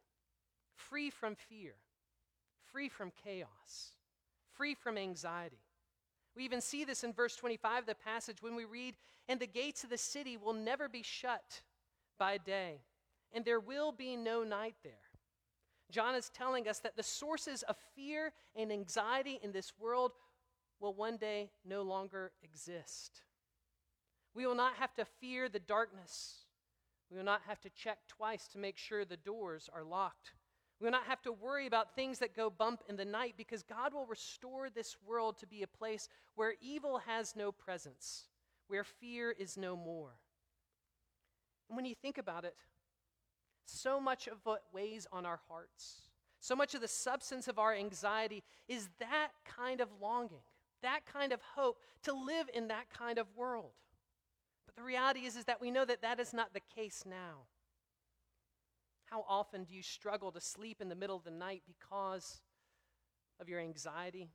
free 0.77 1.09
from 1.09 1.37
fear, 1.37 1.73
free 2.71 2.91
from 2.91 3.13
chaos, 3.25 3.93
free 4.53 4.75
from 4.75 4.99
anxiety. 4.99 5.57
We 6.39 6.45
even 6.45 6.61
see 6.61 6.85
this 6.85 7.03
in 7.03 7.13
verse 7.13 7.35
25 7.35 7.81
of 7.81 7.87
the 7.87 7.97
passage 7.97 8.37
when 8.41 8.55
we 8.55 8.65
read, 8.65 8.95
And 9.29 9.41
the 9.41 9.47
gates 9.49 9.83
of 9.83 9.91
the 9.91 9.99
city 9.99 10.37
will 10.37 10.53
never 10.53 10.89
be 10.89 11.03
shut 11.03 11.63
by 12.17 12.39
day, 12.39 12.83
and 13.33 13.45
there 13.45 13.59
will 13.59 13.91
be 13.91 14.15
no 14.17 14.45
night 14.45 14.77
there. 14.85 14.93
John 15.91 16.15
is 16.15 16.31
telling 16.31 16.69
us 16.69 16.79
that 16.79 16.97
the 16.97 17.03
sources 17.03 17.65
of 17.65 17.77
fear 17.97 18.33
and 18.55 18.71
anxiety 18.71 19.41
in 19.43 19.51
this 19.51 19.73
world 19.81 20.13
will 20.79 20.95
one 20.95 21.17
day 21.17 21.51
no 21.65 21.83
longer 21.83 22.31
exist. 22.45 23.23
We 24.33 24.47
will 24.47 24.55
not 24.55 24.77
have 24.77 24.95
to 24.95 25.05
fear 25.05 25.49
the 25.49 25.59
darkness. 25.59 26.45
We 27.11 27.17
will 27.17 27.25
not 27.25 27.43
have 27.49 27.61
to 27.63 27.71
check 27.71 27.99
twice 28.07 28.47
to 28.49 28.59
make 28.59 28.79
sure 28.79 29.05
the 29.05 29.17
doors 29.17 29.69
are 29.75 29.83
locked. 29.83 30.35
We 30.81 30.85
will 30.85 30.93
not 30.93 31.07
have 31.07 31.23
to 31.23 31.33
worry 31.33 31.67
about 31.67 31.95
things 31.95 32.21
that 32.21 32.37
go 32.37 32.51
bump 32.51 32.83
in 32.89 32.97
the 32.97 33.05
night 33.05 33.35
because 33.37 33.63
God 33.65 33.93
will 33.93 34.07
restore 34.07 34.71
this 34.71 34.97
world 35.07 35.39
to 35.39 35.47
be 35.47 35.63
a 35.63 35.67
place 35.67 36.09
where 36.37 36.55
evil 36.61 36.99
has 37.07 37.35
no 37.35 37.51
presence, 37.51 38.25
where 38.69 38.85
fear 38.85 39.35
is 39.37 39.57
no 39.57 39.77
more. 39.77 40.13
And 41.69 41.77
when 41.77 41.85
you 41.85 41.97
think 41.97 42.17
about 42.17 42.45
it, 42.45 42.55
so 43.67 44.01
much 44.01 44.29
of 44.29 44.39
what 44.45 44.63
weighs 44.73 45.07
on 45.13 45.27
our 45.27 45.41
hearts, 45.49 46.03
so 46.41 46.55
much 46.55 46.75
of 46.75 46.81
the 46.81 46.89
substance 46.89 47.49
of 47.49 47.59
our 47.59 47.75
anxiety 47.75 48.45
is 48.69 48.89
that 49.01 49.31
kind 49.45 49.81
of 49.81 49.89
longing, 50.01 50.43
that 50.83 51.01
kind 51.13 51.33
of 51.33 51.41
hope 51.57 51.81
to 52.05 52.13
live 52.13 52.49
in 52.55 52.69
that 52.69 52.89
kind 52.97 53.19
of 53.19 53.27
world. 53.37 53.73
But 54.65 54.77
the 54.77 54.83
reality 54.83 55.27
is, 55.27 55.37
is 55.37 55.47
that 55.47 55.61
we 55.61 55.73
know 55.73 55.85
that 55.85 56.03
that 56.03 56.21
is 56.21 56.33
not 56.33 56.55
the 56.55 56.61
case 56.61 57.03
now. 57.05 57.47
How 59.11 59.25
often 59.29 59.65
do 59.65 59.75
you 59.75 59.83
struggle 59.83 60.33
to 60.33 60.41
sleep 60.41 60.81
in 60.81 60.89
the 60.89 60.95
middle 60.95 61.17
of 61.17 61.25
the 61.25 61.31
night 61.31 61.63
because 61.67 62.41
of 63.41 63.49
your 63.49 63.61
anxiety, 63.61 64.31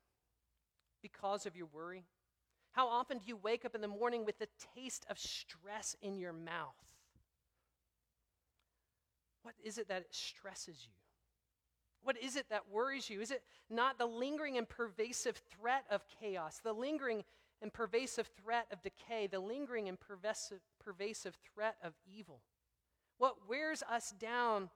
because 1.01 1.45
of 1.45 1.55
your 1.55 1.67
worry? 1.67 2.05
How 2.71 2.87
often 2.87 3.19
do 3.19 3.25
you 3.27 3.37
wake 3.37 3.65
up 3.65 3.75
in 3.75 3.81
the 3.81 3.87
morning 3.87 4.25
with 4.25 4.39
the 4.39 4.47
taste 4.75 5.05
of 5.09 5.19
stress 5.19 5.95
in 6.01 6.17
your 6.17 6.33
mouth? 6.33 6.75
What 9.43 9.53
is 9.63 9.77
it 9.77 9.89
that 9.89 10.05
stresses 10.09 10.77
you? 10.83 10.93
What 12.01 12.17
is 12.17 12.35
it 12.35 12.49
that 12.49 12.69
worries 12.71 13.09
you? 13.09 13.21
Is 13.21 13.31
it 13.31 13.43
not 13.69 13.97
the 13.97 14.05
lingering 14.05 14.57
and 14.57 14.67
pervasive 14.67 15.39
threat 15.57 15.85
of 15.91 16.03
chaos, 16.19 16.59
the 16.63 16.73
lingering 16.73 17.23
and 17.61 17.71
pervasive 17.71 18.27
threat 18.41 18.67
of 18.71 18.81
decay, 18.81 19.27
the 19.27 19.39
lingering 19.39 19.87
and 19.87 19.99
pervasive, 19.99 20.59
pervasive 20.83 21.37
threat 21.53 21.75
of 21.83 21.93
evil? 22.05 22.41
What 23.17 23.47
wears 23.47 23.83
us 23.83 24.13
down 24.19 24.69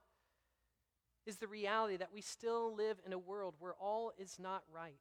is 1.26 1.38
the 1.38 1.48
reality 1.48 1.98
that 1.98 2.14
we 2.14 2.22
still 2.22 2.74
live 2.74 2.98
in 3.06 3.12
a 3.14 3.20
world 3.20 3.56
where 3.60 3.74
all 3.74 4.14
is 4.18 4.38
not 4.40 4.64
right. 4.74 4.94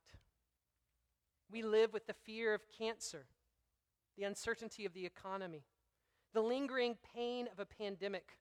We 1.51 1.63
live 1.63 1.93
with 1.93 2.07
the 2.07 2.15
fear 2.25 2.53
of 2.53 2.63
cancer, 2.77 3.27
the 4.17 4.25
uncertainty 4.25 4.85
of 4.85 4.95
the 4.95 5.07
economy, 5.07 5.63
the 6.35 6.43
lingering 6.43 6.97
pain 7.15 7.49
of 7.53 7.61
a 7.61 7.65
pandemic, 7.65 8.39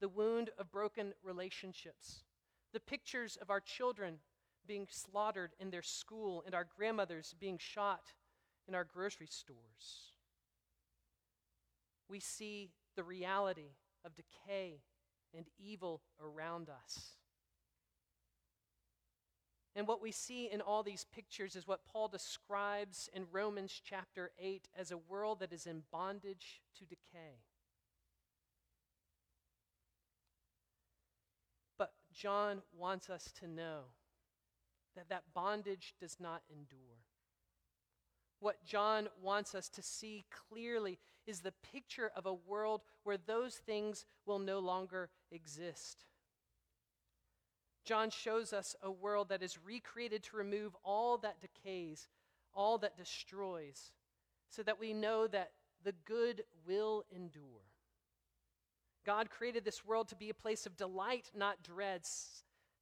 the 0.00 0.08
wound 0.08 0.50
of 0.58 0.72
broken 0.72 1.12
relationships, 1.22 2.24
the 2.72 2.80
pictures 2.80 3.38
of 3.40 3.50
our 3.50 3.60
children 3.60 4.16
being 4.66 4.88
slaughtered 4.90 5.52
in 5.60 5.70
their 5.70 5.82
school 5.82 6.42
and 6.44 6.54
our 6.54 6.66
grandmothers 6.76 7.34
being 7.38 7.58
shot 7.58 8.12
in 8.66 8.74
our 8.74 8.84
grocery 8.84 9.26
stores. 9.28 10.12
We 12.08 12.20
see 12.20 12.70
the 12.96 13.04
reality 13.04 13.70
of 14.04 14.12
decay 14.14 14.80
and 15.36 15.46
evil 15.58 16.02
around 16.20 16.68
us. 16.68 17.14
And 19.76 19.86
what 19.86 20.02
we 20.02 20.10
see 20.10 20.50
in 20.50 20.60
all 20.60 20.82
these 20.82 21.06
pictures 21.14 21.54
is 21.54 21.66
what 21.66 21.86
Paul 21.86 22.08
describes 22.08 23.08
in 23.14 23.26
Romans 23.30 23.80
chapter 23.84 24.32
8 24.38 24.68
as 24.76 24.90
a 24.90 24.98
world 24.98 25.40
that 25.40 25.52
is 25.52 25.66
in 25.66 25.84
bondage 25.92 26.60
to 26.78 26.84
decay. 26.84 27.44
But 31.78 31.92
John 32.12 32.62
wants 32.76 33.08
us 33.08 33.30
to 33.40 33.46
know 33.46 33.82
that 34.96 35.08
that 35.08 35.22
bondage 35.32 35.94
does 36.00 36.16
not 36.18 36.42
endure. 36.50 36.99
What 38.40 38.64
John 38.64 39.08
wants 39.22 39.54
us 39.54 39.68
to 39.70 39.82
see 39.82 40.24
clearly 40.48 40.98
is 41.26 41.40
the 41.40 41.52
picture 41.72 42.10
of 42.16 42.26
a 42.26 42.34
world 42.34 42.82
where 43.04 43.18
those 43.18 43.54
things 43.54 44.06
will 44.26 44.38
no 44.38 44.58
longer 44.58 45.10
exist. 45.30 46.04
John 47.84 48.10
shows 48.10 48.52
us 48.52 48.74
a 48.82 48.90
world 48.90 49.28
that 49.28 49.42
is 49.42 49.58
recreated 49.64 50.22
to 50.24 50.36
remove 50.36 50.74
all 50.82 51.18
that 51.18 51.40
decays, 51.40 52.08
all 52.54 52.78
that 52.78 52.96
destroys, 52.96 53.92
so 54.48 54.62
that 54.62 54.80
we 54.80 54.92
know 54.92 55.26
that 55.26 55.52
the 55.84 55.94
good 56.04 56.42
will 56.66 57.04
endure. 57.14 57.62
God 59.04 59.30
created 59.30 59.64
this 59.64 59.84
world 59.84 60.08
to 60.08 60.16
be 60.16 60.30
a 60.30 60.34
place 60.34 60.66
of 60.66 60.76
delight, 60.76 61.30
not 61.34 61.62
dread, 61.62 62.02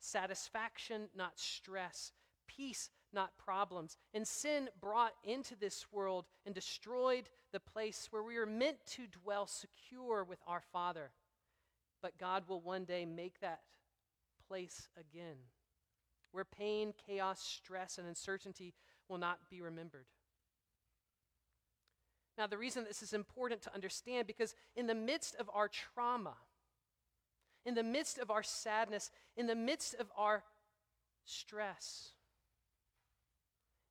satisfaction, 0.01 1.09
not 1.17 1.39
stress, 1.39 2.13
peace, 2.47 2.91
not 3.13 3.37
problems. 3.39 3.97
And 4.15 4.27
sin 4.27 4.69
brought 4.81 5.15
into 5.25 5.57
this 5.57 5.87
world 5.93 6.27
and 6.45 6.55
destroyed 6.55 7.29
the 7.53 7.61
place 7.61 8.09
where 8.11 8.23
we 8.23 8.39
were 8.39 8.47
meant 8.47 8.79
to 8.93 9.07
dwell 9.07 9.47
secure 9.47 10.25
with 10.25 10.41
our 10.47 10.63
Father. 10.73 11.11
But 12.03 12.19
God 12.19 12.45
will 12.49 12.61
one 12.61 12.85
day 12.85 13.05
make 13.05 13.41
that 13.41 13.61
place 14.47 14.89
again, 14.99 15.37
where 16.33 16.45
pain, 16.45 16.95
chaos, 17.07 17.41
stress, 17.41 17.99
and 17.99 18.07
uncertainty 18.07 18.75
will 19.09 19.19
not 19.19 19.39
be 19.51 19.61
remembered. 19.61 20.07
Now, 22.37 22.47
the 22.47 22.59
reason 22.59 22.85
this 22.85 23.03
is 23.03 23.13
important 23.13 23.63
to 23.63 23.75
understand 23.75 24.27
because 24.29 24.55
in 24.77 24.87
the 24.87 24.95
midst 24.95 25.35
of 25.37 25.51
our 25.53 25.69
trauma, 25.69 26.35
in 27.67 27.75
the 27.75 27.83
midst 27.83 28.19
of 28.19 28.31
our 28.31 28.45
sadness, 28.45 29.11
in 29.37 29.49
the 29.49 29.57
midst 29.57 29.95
of 29.97 30.07
our 30.17 30.45
stress, 31.25 32.13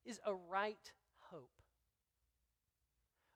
is 0.08 0.20
a 0.26 0.34
right 0.34 0.92
hope. 1.32 1.52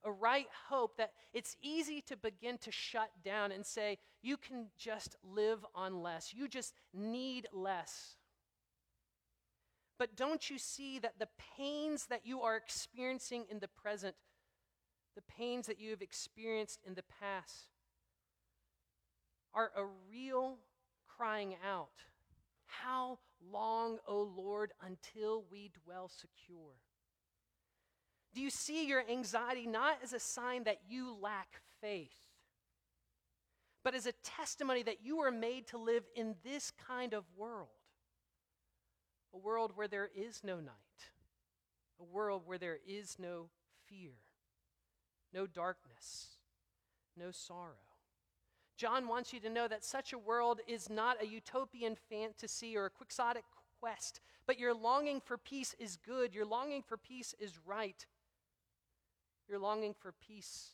A 0.03 0.11
right 0.11 0.47
hope 0.69 0.97
that 0.97 1.11
it's 1.33 1.55
easy 1.61 2.01
to 2.07 2.17
begin 2.17 2.57
to 2.59 2.71
shut 2.71 3.11
down 3.23 3.51
and 3.51 3.65
say, 3.65 3.97
you 4.23 4.37
can 4.37 4.67
just 4.77 5.15
live 5.23 5.65
on 5.75 6.01
less. 6.01 6.33
You 6.33 6.47
just 6.47 6.73
need 6.93 7.47
less. 7.53 8.15
But 9.99 10.15
don't 10.15 10.49
you 10.49 10.57
see 10.57 10.97
that 10.97 11.19
the 11.19 11.27
pains 11.55 12.07
that 12.07 12.25
you 12.25 12.41
are 12.41 12.55
experiencing 12.55 13.45
in 13.51 13.59
the 13.59 13.67
present, 13.67 14.15
the 15.15 15.21
pains 15.21 15.67
that 15.67 15.79
you 15.79 15.91
have 15.91 16.01
experienced 16.01 16.79
in 16.87 16.95
the 16.95 17.03
past, 17.19 17.67
are 19.53 19.71
a 19.77 19.83
real 20.09 20.57
crying 21.07 21.55
out? 21.63 21.91
How 22.65 23.19
long, 23.51 23.99
O 24.07 24.21
Lord, 24.21 24.71
until 24.85 25.45
we 25.51 25.71
dwell 25.83 26.09
secure? 26.09 26.75
Do 28.33 28.41
you 28.41 28.49
see 28.49 28.87
your 28.87 29.03
anxiety 29.09 29.67
not 29.67 29.99
as 30.03 30.13
a 30.13 30.19
sign 30.19 30.63
that 30.63 30.79
you 30.87 31.15
lack 31.19 31.61
faith, 31.81 32.09
but 33.83 33.93
as 33.95 34.05
a 34.05 34.13
testimony 34.23 34.83
that 34.83 35.03
you 35.03 35.19
are 35.19 35.31
made 35.31 35.67
to 35.67 35.77
live 35.77 36.03
in 36.15 36.35
this 36.43 36.71
kind 36.71 37.13
of 37.13 37.25
world? 37.35 37.67
A 39.33 39.37
world 39.37 39.71
where 39.75 39.87
there 39.87 40.09
is 40.15 40.41
no 40.43 40.59
night, 40.59 41.09
a 41.99 42.03
world 42.03 42.43
where 42.45 42.57
there 42.57 42.79
is 42.85 43.17
no 43.19 43.49
fear, 43.87 44.13
no 45.33 45.47
darkness, 45.47 46.27
no 47.17 47.31
sorrow. 47.31 47.90
John 48.81 49.07
wants 49.07 49.31
you 49.31 49.39
to 49.41 49.49
know 49.51 49.67
that 49.67 49.83
such 49.83 50.11
a 50.11 50.17
world 50.17 50.59
is 50.67 50.89
not 50.89 51.21
a 51.21 51.27
utopian 51.27 51.95
fantasy 52.09 52.75
or 52.75 52.87
a 52.87 52.89
quixotic 52.89 53.43
quest, 53.79 54.19
but 54.47 54.57
your 54.57 54.73
longing 54.73 55.21
for 55.21 55.37
peace 55.37 55.75
is 55.77 55.97
good. 55.97 56.33
Your 56.33 56.47
longing 56.47 56.81
for 56.81 56.97
peace 56.97 57.35
is 57.39 57.59
right. 57.63 58.03
Your 59.47 59.59
longing 59.59 59.93
for 59.93 60.15
peace 60.27 60.71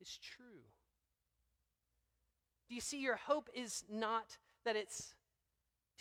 is 0.00 0.16
true. 0.16 0.62
Do 2.70 2.74
you 2.74 2.80
see, 2.80 3.02
your 3.02 3.16
hope 3.16 3.50
is 3.52 3.84
not 3.86 4.38
that 4.64 4.74
it's 4.74 5.14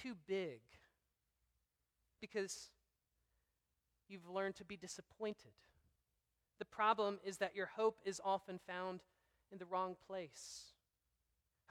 too 0.01 0.15
big 0.25 0.61
because 2.21 2.69
you've 4.07 4.29
learned 4.29 4.55
to 4.55 4.63
be 4.63 4.77
disappointed 4.77 5.51
The 6.59 6.65
problem 6.65 7.19
is 7.25 7.39
that 7.39 7.57
your 7.57 7.71
hope 7.75 7.99
is 8.05 8.21
often 8.23 8.57
found 8.65 9.01
in 9.51 9.57
the 9.57 9.65
wrong 9.65 9.97
place. 10.07 10.70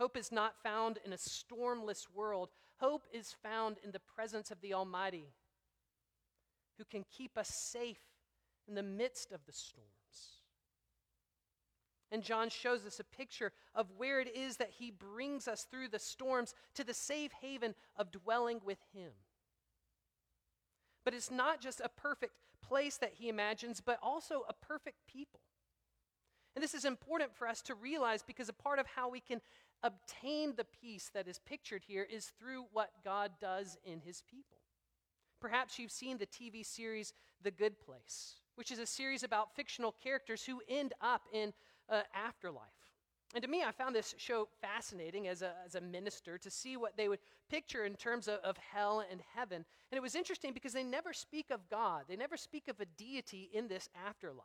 Hope 0.00 0.16
is 0.16 0.33
not 0.33 0.54
found 0.62 0.99
in 1.04 1.12
a 1.12 1.16
stormless 1.16 2.07
world. 2.14 2.49
Hope 2.78 3.07
is 3.12 3.37
found 3.42 3.76
in 3.85 3.92
the 3.92 4.00
presence 4.00 4.50
of 4.50 4.62
the 4.62 4.73
Almighty, 4.73 5.26
who 6.78 6.85
can 6.87 7.04
keep 7.14 7.37
us 7.37 7.49
safe 7.49 8.00
in 8.66 8.75
the 8.75 8.83
midst 8.83 9.30
of 9.30 9.45
the 9.45 9.52
storms. 9.52 9.90
And 12.11 12.23
John 12.23 12.49
shows 12.49 12.87
us 12.87 12.99
a 12.99 13.04
picture 13.04 13.52
of 13.75 13.88
where 13.99 14.21
it 14.21 14.35
is 14.35 14.57
that 14.57 14.71
he 14.78 14.90
brings 14.90 15.47
us 15.47 15.66
through 15.71 15.88
the 15.88 15.99
storms 15.99 16.54
to 16.76 16.83
the 16.83 16.95
safe 16.95 17.33
haven 17.42 17.75
of 17.95 18.11
dwelling 18.11 18.62
with 18.64 18.78
him. 18.95 19.12
But 21.04 21.12
it's 21.12 21.30
not 21.30 21.61
just 21.61 21.78
a 21.80 21.90
perfect 21.90 22.33
place 22.62 22.97
that 22.97 23.12
he 23.16 23.28
imagines, 23.28 23.83
but 23.83 23.99
also 24.02 24.45
a 24.49 24.54
perfect 24.54 24.97
people. 25.07 25.40
And 26.57 26.64
this 26.64 26.75
is 26.75 26.85
important 26.85 27.37
for 27.37 27.47
us 27.47 27.61
to 27.62 27.75
realize 27.75 28.23
because 28.23 28.49
a 28.49 28.54
part 28.54 28.78
of 28.78 28.87
how 28.87 29.09
we 29.09 29.21
can 29.21 29.40
obtain 29.82 30.54
the 30.56 30.64
peace 30.64 31.10
that 31.14 31.28
is 31.28 31.38
pictured 31.38 31.84
here 31.87 32.06
is 32.10 32.32
through 32.38 32.64
what 32.72 32.90
God 33.04 33.32
does 33.40 33.76
in 33.84 34.00
his 34.00 34.22
people. 34.30 34.58
Perhaps 35.40 35.78
you've 35.78 35.90
seen 35.90 36.18
the 36.18 36.26
TV 36.26 36.64
series 36.64 37.12
The 37.42 37.50
Good 37.50 37.78
Place, 37.80 38.37
which 38.56 38.70
is 38.70 38.78
a 38.78 38.87
series 38.87 39.22
about 39.22 39.54
fictional 39.54 39.94
characters 40.02 40.44
who 40.44 40.60
end 40.68 40.92
up 41.00 41.22
in 41.32 41.52
uh, 41.88 42.02
afterlife. 42.14 42.66
And 43.34 43.42
to 43.42 43.49
me, 43.49 43.62
I 43.62 43.70
found 43.70 43.94
this 43.94 44.14
show 44.18 44.49
fascinating 44.60 45.28
as 45.28 45.40
a, 45.42 45.52
as 45.64 45.76
a 45.76 45.80
minister 45.80 46.37
to 46.38 46.50
see 46.50 46.76
what 46.76 46.96
they 46.96 47.08
would 47.08 47.20
picture 47.49 47.84
in 47.84 47.94
terms 47.94 48.26
of, 48.26 48.40
of 48.40 48.56
hell 48.56 49.04
and 49.08 49.20
heaven. 49.34 49.64
And 49.90 49.96
it 49.96 50.02
was 50.02 50.16
interesting 50.16 50.52
because 50.52 50.72
they 50.72 50.82
never 50.82 51.12
speak 51.12 51.50
of 51.50 51.68
God, 51.70 52.04
they 52.08 52.16
never 52.16 52.37
speak 52.37 52.68
of 52.68 52.80
a 52.80 52.87
deity 52.87 53.49
in 53.52 53.68
this 53.68 53.88
afterlife. 54.06 54.44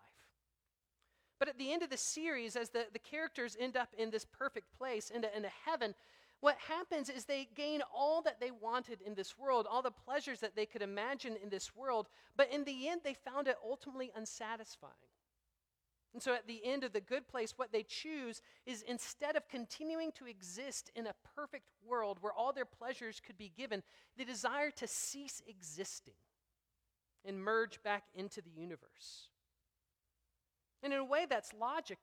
But 1.39 1.49
at 1.49 1.57
the 1.57 1.71
end 1.71 1.83
of 1.83 1.89
the 1.89 1.97
series, 1.97 2.55
as 2.55 2.69
the, 2.69 2.85
the 2.93 2.99
characters 2.99 3.57
end 3.59 3.75
up 3.75 3.89
in 3.97 4.09
this 4.09 4.25
perfect 4.25 4.67
place, 4.77 5.09
into, 5.09 5.35
into 5.35 5.49
heaven, 5.65 5.93
what 6.39 6.57
happens 6.57 7.09
is 7.09 7.25
they 7.25 7.47
gain 7.55 7.81
all 7.93 8.21
that 8.21 8.39
they 8.39 8.51
wanted 8.51 9.01
in 9.01 9.15
this 9.15 9.37
world, 9.37 9.67
all 9.69 9.81
the 9.81 9.91
pleasures 9.91 10.39
that 10.41 10.55
they 10.55 10.65
could 10.65 10.81
imagine 10.81 11.35
in 11.41 11.49
this 11.49 11.75
world, 11.75 12.07
but 12.37 12.51
in 12.51 12.63
the 12.63 12.87
end, 12.87 13.01
they 13.03 13.13
found 13.13 13.47
it 13.47 13.57
ultimately 13.63 14.11
unsatisfying. 14.15 14.93
And 16.13 16.23
so 16.23 16.33
at 16.33 16.47
the 16.47 16.63
end 16.63 16.85
of 16.85 16.93
the 16.93 17.01
good 17.01 17.27
place, 17.27 17.55
what 17.57 17.73
they 17.73 17.83
choose 17.83 18.41
is 18.65 18.83
instead 18.83 19.35
of 19.35 19.49
continuing 19.49 20.13
to 20.13 20.25
exist 20.27 20.89
in 20.95 21.07
a 21.07 21.15
perfect 21.35 21.65
world 21.85 22.19
where 22.21 22.31
all 22.31 22.53
their 22.53 22.63
pleasures 22.63 23.19
could 23.19 23.37
be 23.37 23.51
given, 23.57 23.83
they 24.17 24.23
desire 24.23 24.71
to 24.71 24.87
cease 24.87 25.41
existing 25.45 26.13
and 27.25 27.43
merge 27.43 27.83
back 27.83 28.03
into 28.13 28.41
the 28.41 28.49
universe. 28.49 29.27
And 30.85 30.93
in 30.93 30.99
a 30.99 31.05
way 31.05 31.25
that's 31.27 31.51
logic, 31.59 31.97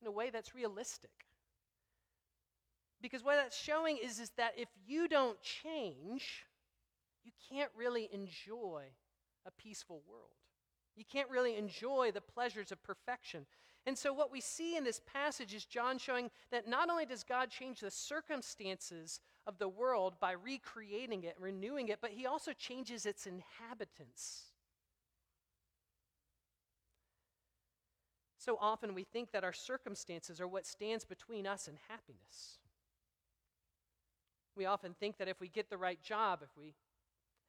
in 0.00 0.06
a 0.06 0.12
way 0.12 0.30
that's 0.30 0.54
realistic. 0.54 1.10
Because 3.02 3.24
what 3.24 3.34
that's 3.34 3.60
showing 3.60 3.98
is, 4.00 4.20
is 4.20 4.30
that 4.36 4.52
if 4.56 4.68
you 4.86 5.08
don't 5.08 5.36
change, 5.42 6.46
you 7.24 7.32
can't 7.50 7.72
really 7.76 8.08
enjoy 8.12 8.84
a 9.44 9.50
peaceful 9.50 10.02
world. 10.08 10.30
You 10.94 11.04
can't 11.04 11.28
really 11.28 11.56
enjoy 11.56 12.12
the 12.12 12.20
pleasures 12.20 12.70
of 12.70 12.80
perfection. 12.84 13.46
And 13.84 13.98
so, 13.98 14.12
what 14.12 14.30
we 14.30 14.40
see 14.40 14.76
in 14.76 14.84
this 14.84 15.00
passage 15.12 15.52
is 15.52 15.64
John 15.64 15.98
showing 15.98 16.30
that 16.52 16.68
not 16.68 16.90
only 16.90 17.06
does 17.06 17.24
God 17.24 17.50
change 17.50 17.80
the 17.80 17.90
circumstances 17.90 19.18
of 19.44 19.58
the 19.58 19.68
world 19.68 20.14
by 20.20 20.32
recreating 20.32 21.24
it, 21.24 21.34
renewing 21.40 21.88
it, 21.88 21.98
but 22.00 22.10
he 22.10 22.26
also 22.26 22.52
changes 22.52 23.06
its 23.06 23.26
inhabitants. 23.26 24.47
So 28.48 28.56
often 28.62 28.94
we 28.94 29.04
think 29.04 29.32
that 29.32 29.44
our 29.44 29.52
circumstances 29.52 30.40
are 30.40 30.48
what 30.48 30.64
stands 30.64 31.04
between 31.04 31.46
us 31.46 31.68
and 31.68 31.76
happiness. 31.86 32.60
We 34.56 34.64
often 34.64 34.94
think 34.98 35.18
that 35.18 35.28
if 35.28 35.38
we 35.38 35.50
get 35.50 35.68
the 35.68 35.76
right 35.76 36.02
job, 36.02 36.40
if 36.42 36.48
we 36.58 36.72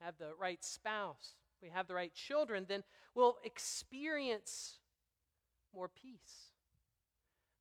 have 0.01 0.17
the 0.17 0.31
right 0.37 0.61
spouse, 0.61 1.35
we 1.61 1.69
have 1.69 1.87
the 1.87 1.93
right 1.93 2.13
children, 2.13 2.65
then 2.67 2.83
we'll 3.15 3.37
experience 3.45 4.79
more 5.73 5.87
peace. 5.87 6.51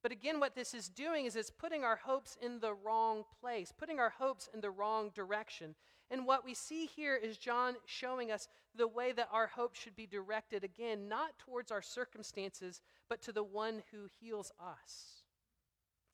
But 0.03 0.11
again, 0.11 0.41
what 0.41 0.57
this 0.57 0.75
is 0.75 0.89
doing 0.89 1.27
is 1.27 1.37
it's 1.37 1.49
putting 1.49 1.85
our 1.85 2.01
hopes 2.03 2.37
in 2.43 2.59
the 2.59 2.75
wrong 2.75 3.23
place, 3.41 3.73
putting 3.77 4.01
our 4.01 4.11
hopes 4.19 4.49
in 4.53 4.61
the 4.61 4.71
wrong 4.71 5.13
direction. 5.15 5.77
And 6.11 6.27
what 6.27 6.45
we 6.45 6.55
see 6.55 6.87
here 6.87 7.15
is 7.15 7.39
John 7.39 7.77
showing 7.87 8.33
us 8.33 8.49
the 8.75 8.89
way 8.89 9.13
that 9.13 9.29
our 9.31 9.47
hope 9.47 9.77
should 9.77 9.95
be 9.95 10.07
directed 10.07 10.65
again, 10.65 11.09
not 11.09 11.39
towards 11.39 11.71
our 11.71 11.83
circumstances, 11.83 12.81
but 13.09 13.23
to 13.23 13.33
the 13.33 13.43
one 13.43 13.83
who 13.93 14.09
heals 14.21 14.53
us. 14.61 15.23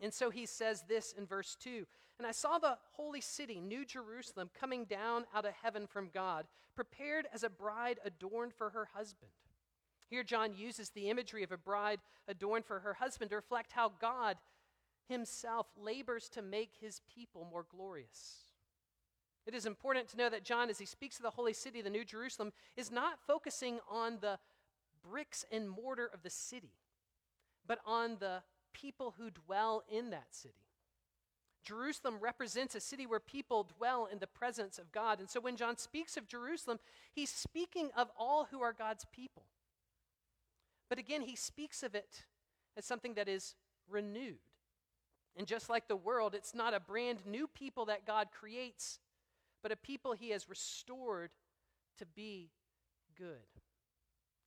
And 0.00 0.12
so 0.12 0.30
he 0.30 0.46
says 0.46 0.84
this 0.88 1.12
in 1.16 1.26
verse 1.26 1.56
2 1.60 1.86
And 2.18 2.26
I 2.26 2.32
saw 2.32 2.58
the 2.58 2.78
holy 2.92 3.20
city, 3.20 3.60
New 3.60 3.84
Jerusalem, 3.84 4.50
coming 4.58 4.84
down 4.84 5.24
out 5.34 5.44
of 5.44 5.54
heaven 5.62 5.86
from 5.86 6.10
God, 6.12 6.46
prepared 6.74 7.26
as 7.32 7.42
a 7.42 7.50
bride 7.50 7.98
adorned 8.04 8.54
for 8.54 8.70
her 8.70 8.88
husband. 8.94 9.30
Here, 10.08 10.22
John 10.22 10.54
uses 10.54 10.90
the 10.90 11.08
imagery 11.08 11.42
of 11.42 11.52
a 11.52 11.56
bride 11.56 12.00
adorned 12.28 12.66
for 12.66 12.80
her 12.80 12.94
husband 12.94 13.30
to 13.30 13.36
reflect 13.36 13.72
how 13.72 13.92
God 14.00 14.36
himself 15.08 15.66
labors 15.76 16.28
to 16.30 16.42
make 16.42 16.70
his 16.80 17.00
people 17.14 17.46
more 17.50 17.66
glorious. 17.68 18.44
It 19.46 19.54
is 19.54 19.66
important 19.66 20.08
to 20.08 20.16
know 20.16 20.30
that 20.30 20.44
John, 20.44 20.70
as 20.70 20.78
he 20.78 20.86
speaks 20.86 21.18
of 21.18 21.22
the 21.22 21.30
holy 21.30 21.52
city, 21.52 21.82
the 21.82 21.90
New 21.90 22.04
Jerusalem, 22.04 22.52
is 22.76 22.90
not 22.90 23.18
focusing 23.26 23.78
on 23.90 24.18
the 24.20 24.38
bricks 25.02 25.44
and 25.52 25.68
mortar 25.68 26.10
of 26.12 26.22
the 26.22 26.30
city, 26.30 26.72
but 27.66 27.78
on 27.86 28.16
the 28.20 28.42
people 28.72 29.14
who 29.18 29.30
dwell 29.30 29.82
in 29.88 30.10
that 30.10 30.34
city. 30.34 30.54
Jerusalem 31.64 32.18
represents 32.20 32.74
a 32.74 32.80
city 32.80 33.06
where 33.06 33.20
people 33.20 33.66
dwell 33.78 34.06
in 34.10 34.18
the 34.18 34.26
presence 34.26 34.78
of 34.78 34.92
God. 34.92 35.18
And 35.18 35.30
so 35.30 35.40
when 35.40 35.56
John 35.56 35.78
speaks 35.78 36.16
of 36.16 36.28
Jerusalem, 36.28 36.78
he's 37.12 37.30
speaking 37.30 37.88
of 37.96 38.10
all 38.18 38.48
who 38.50 38.60
are 38.60 38.74
God's 38.74 39.06
people. 39.06 39.44
But 40.90 40.98
again, 40.98 41.22
he 41.22 41.36
speaks 41.36 41.82
of 41.82 41.94
it 41.94 42.24
as 42.76 42.84
something 42.84 43.14
that 43.14 43.28
is 43.28 43.54
renewed. 43.88 44.36
And 45.36 45.46
just 45.46 45.70
like 45.70 45.88
the 45.88 45.96
world, 45.96 46.34
it's 46.34 46.54
not 46.54 46.74
a 46.74 46.80
brand 46.80 47.20
new 47.26 47.48
people 47.48 47.86
that 47.86 48.06
God 48.06 48.28
creates, 48.30 49.00
but 49.62 49.72
a 49.72 49.76
people 49.76 50.12
he 50.12 50.30
has 50.30 50.48
restored 50.48 51.30
to 51.98 52.06
be 52.06 52.50
good. 53.18 53.26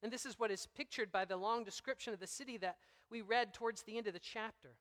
And 0.04 0.12
this 0.12 0.26
is 0.26 0.40
what 0.40 0.52
is 0.52 0.68
pictured 0.68 1.12
by 1.12 1.26
the 1.26 1.38
long 1.38 1.64
description 1.64 2.14
of 2.14 2.20
the 2.20 2.28
city 2.28 2.58
that 2.58 2.78
we 3.10 3.22
read 3.22 3.54
towards 3.54 3.84
the 3.84 3.98
end 3.98 4.08
of 4.08 4.14
the 4.14 4.20
chapter. 4.20 4.76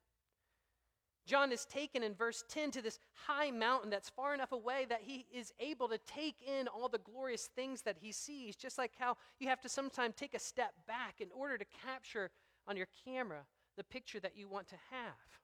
John 1.27 1.51
is 1.51 1.65
taken 1.65 2.03
in 2.03 2.15
verse 2.15 2.43
10 2.47 2.71
to 2.71 2.81
this 2.81 2.99
high 3.27 3.51
mountain 3.51 3.89
that's 3.89 4.09
far 4.09 4.33
enough 4.33 4.53
away 4.53 4.85
that 4.87 5.01
he 5.03 5.25
is 5.33 5.51
able 5.59 5.89
to 5.89 5.97
take 5.97 6.37
in 6.41 6.69
all 6.69 6.87
the 6.87 6.99
glorious 6.99 7.49
things 7.53 7.81
that 7.81 7.97
he 7.99 8.13
sees, 8.13 8.55
just 8.55 8.77
like 8.77 8.93
how 8.97 9.17
you 9.39 9.49
have 9.49 9.59
to 9.61 9.69
sometimes 9.69 10.15
take 10.15 10.33
a 10.33 10.39
step 10.39 10.71
back 10.87 11.19
in 11.19 11.27
order 11.35 11.57
to 11.57 11.65
capture 11.85 12.31
on 12.65 12.77
your 12.77 12.87
camera 13.05 13.45
the 13.75 13.83
picture 13.83 14.21
that 14.21 14.37
you 14.37 14.47
want 14.47 14.69
to 14.69 14.75
have. 14.89 15.41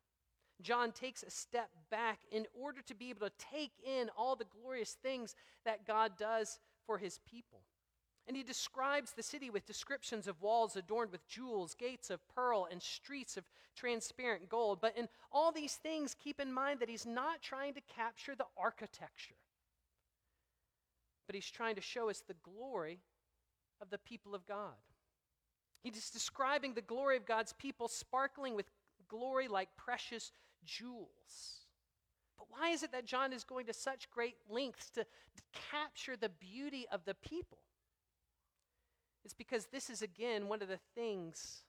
John 0.61 0.93
takes 0.93 1.21
a 1.23 1.29
step 1.29 1.69
back 1.91 2.19
in 2.31 2.45
order 2.53 2.81
to 2.83 2.95
be 2.95 3.09
able 3.09 3.27
to 3.27 3.33
take 3.51 3.73
in 3.85 4.09
all 4.17 4.37
the 4.37 4.45
glorious 4.45 4.95
things 5.03 5.35
that 5.65 5.85
God 5.85 6.13
does 6.17 6.59
for 6.85 6.97
his 6.97 7.19
people. 7.29 7.59
And 8.27 8.37
he 8.37 8.43
describes 8.43 9.11
the 9.11 9.23
city 9.23 9.49
with 9.49 9.65
descriptions 9.65 10.27
of 10.27 10.41
walls 10.41 10.75
adorned 10.75 11.11
with 11.11 11.27
jewels, 11.27 11.75
gates 11.75 12.09
of 12.09 12.25
pearl, 12.29 12.67
and 12.71 12.81
streets 12.81 13.35
of 13.35 13.43
transparent 13.75 14.47
gold. 14.47 14.79
But 14.79 14.97
in 14.97 15.09
all 15.31 15.51
these 15.51 15.73
things, 15.75 16.15
keep 16.15 16.39
in 16.39 16.53
mind 16.53 16.79
that 16.79 16.89
he's 16.89 17.05
not 17.05 17.41
trying 17.41 17.73
to 17.73 17.81
capture 17.81 18.35
the 18.35 18.45
architecture, 18.57 19.35
but 21.27 21.35
he's 21.35 21.49
trying 21.49 21.75
to 21.75 21.81
show 21.81 22.09
us 22.09 22.23
the 22.25 22.35
glory 22.43 22.99
of 23.81 23.89
the 23.89 23.97
people 23.97 24.33
of 24.33 24.47
God. 24.47 24.71
He's 25.83 26.09
describing 26.09 26.73
the 26.73 26.81
glory 26.81 27.17
of 27.17 27.25
God's 27.25 27.51
people 27.51 27.89
sparkling 27.89 28.55
with 28.55 28.67
glory 29.09 29.49
like 29.49 29.67
precious 29.75 30.31
jewels. 30.63 31.67
But 32.37 32.47
why 32.49 32.69
is 32.69 32.83
it 32.83 32.93
that 32.93 33.05
John 33.05 33.33
is 33.33 33.43
going 33.43 33.65
to 33.65 33.73
such 33.73 34.09
great 34.09 34.35
lengths 34.49 34.89
to, 34.91 35.03
to 35.03 35.41
capture 35.71 36.15
the 36.15 36.29
beauty 36.29 36.85
of 36.89 37.03
the 37.03 37.15
people? 37.15 37.57
It's 39.25 39.33
because 39.33 39.67
this 39.67 39.89
is, 39.89 40.01
again, 40.01 40.47
one 40.47 40.61
of 40.61 40.67
the 40.67 40.79
things 40.95 41.63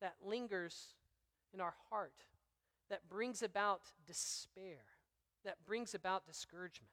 that 0.00 0.14
lingers 0.24 0.94
in 1.52 1.60
our 1.60 1.74
heart, 1.90 2.24
that 2.90 3.08
brings 3.08 3.42
about 3.42 3.80
despair, 4.06 4.84
that 5.44 5.56
brings 5.66 5.94
about 5.94 6.26
discouragement. 6.26 6.90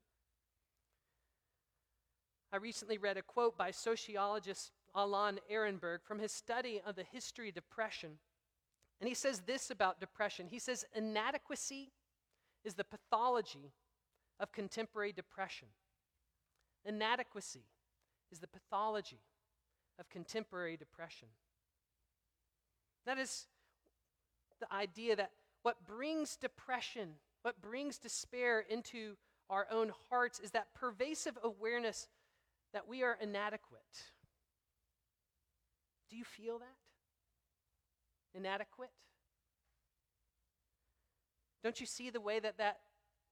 I 2.51 2.57
recently 2.57 2.97
read 2.97 3.17
a 3.17 3.21
quote 3.21 3.57
by 3.57 3.71
sociologist 3.71 4.71
Alan 4.95 5.39
Ehrenberg 5.51 6.03
from 6.03 6.19
his 6.19 6.31
study 6.31 6.81
of 6.85 6.95
the 6.95 7.03
history 7.03 7.49
of 7.49 7.55
depression. 7.55 8.11
And 8.99 9.07
he 9.07 9.15
says 9.15 9.41
this 9.41 9.71
about 9.71 9.99
depression. 9.99 10.47
He 10.49 10.59
says, 10.59 10.85
inadequacy 10.95 11.91
is 12.63 12.75
the 12.75 12.83
pathology 12.83 13.73
of 14.39 14.51
contemporary 14.51 15.11
depression. 15.11 15.67
Inadequacy 16.85 17.65
is 18.31 18.39
the 18.39 18.47
pathology 18.47 19.19
of 19.99 20.09
contemporary 20.09 20.77
depression. 20.77 21.27
That 23.05 23.17
is 23.17 23.47
the 24.59 24.73
idea 24.73 25.15
that 25.15 25.31
what 25.61 25.85
brings 25.85 26.35
depression, 26.35 27.09
what 27.41 27.61
brings 27.61 27.97
despair 27.97 28.59
into 28.59 29.15
our 29.49 29.67
own 29.71 29.91
hearts 30.09 30.39
is 30.39 30.51
that 30.51 30.73
pervasive 30.73 31.37
awareness 31.43 32.07
that 32.73 32.87
we 32.87 33.03
are 33.03 33.17
inadequate. 33.21 33.81
Do 36.09 36.17
you 36.17 36.23
feel 36.23 36.59
that? 36.59 36.77
Inadequate? 38.33 38.89
Don't 41.63 41.79
you 41.79 41.85
see 41.85 42.09
the 42.09 42.21
way 42.21 42.39
that 42.39 42.57
that 42.57 42.79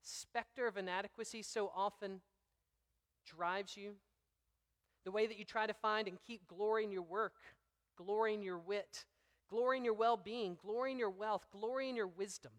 specter 0.04 0.68
of 0.68 0.78
inadequacy 0.78 1.42
so 1.44 1.72
often 1.76 2.22
drives 3.26 3.76
you? 3.76 3.94
The 5.06 5.12
way 5.12 5.28
that 5.28 5.38
you 5.38 5.46
try 5.46 5.66
to 5.66 5.74
find 5.74 6.08
and 6.08 6.18
keep 6.26 6.48
glory 6.48 6.84
in 6.84 6.92
your 6.92 7.02
work, 7.02 7.34
glory 7.98 8.34
in 8.34 8.44
your 8.44 8.60
wit, 8.60 9.06
glory 9.50 9.78
in 9.78 9.86
your 9.86 9.94
well 9.94 10.18
being, 10.18 10.58
glory 10.62 10.92
in 10.92 11.00
your 11.00 11.10
wealth, 11.10 11.46
glory 11.52 11.90
in 11.90 11.96
your 11.96 12.08
wisdom. 12.08 12.52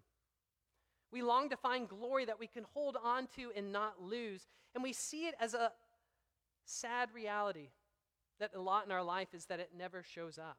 We 1.13 1.23
long 1.23 1.51
to 1.51 1.57
find 1.57 1.89
glory 1.89 2.25
that 2.25 2.41
we 2.41 2.47
can 2.47 2.65
hold 2.73 2.97
on 3.03 3.29
to 3.37 3.53
and 3.55 3.71
not 3.71 4.03
lose. 4.03 4.47
And 4.75 4.83
we 4.83 4.93
see 4.93 5.27
it 5.27 5.35
as 5.39 5.55
a 5.55 5.73
sad 6.65 7.11
reality 7.15 7.69
that 8.41 8.53
a 8.55 8.61
lot 8.61 8.87
in 8.87 8.93
our 8.93 9.03
life 9.03 9.35
is 9.35 9.45
that 9.47 9.61
it 9.61 9.71
never 9.77 10.03
shows 10.03 10.39
up. 10.39 10.57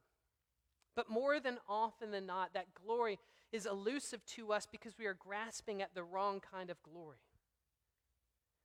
But 0.95 1.09
more 1.09 1.39
than 1.39 1.57
often 1.67 2.11
than 2.11 2.27
not, 2.27 2.53
that 2.53 2.73
glory 2.73 3.19
is 3.51 3.65
elusive 3.65 4.23
to 4.25 4.53
us 4.53 4.67
because 4.71 4.97
we 4.97 5.05
are 5.05 5.15
grasping 5.15 5.81
at 5.81 5.95
the 5.95 6.03
wrong 6.03 6.39
kind 6.39 6.69
of 6.69 6.81
glory. 6.83 7.17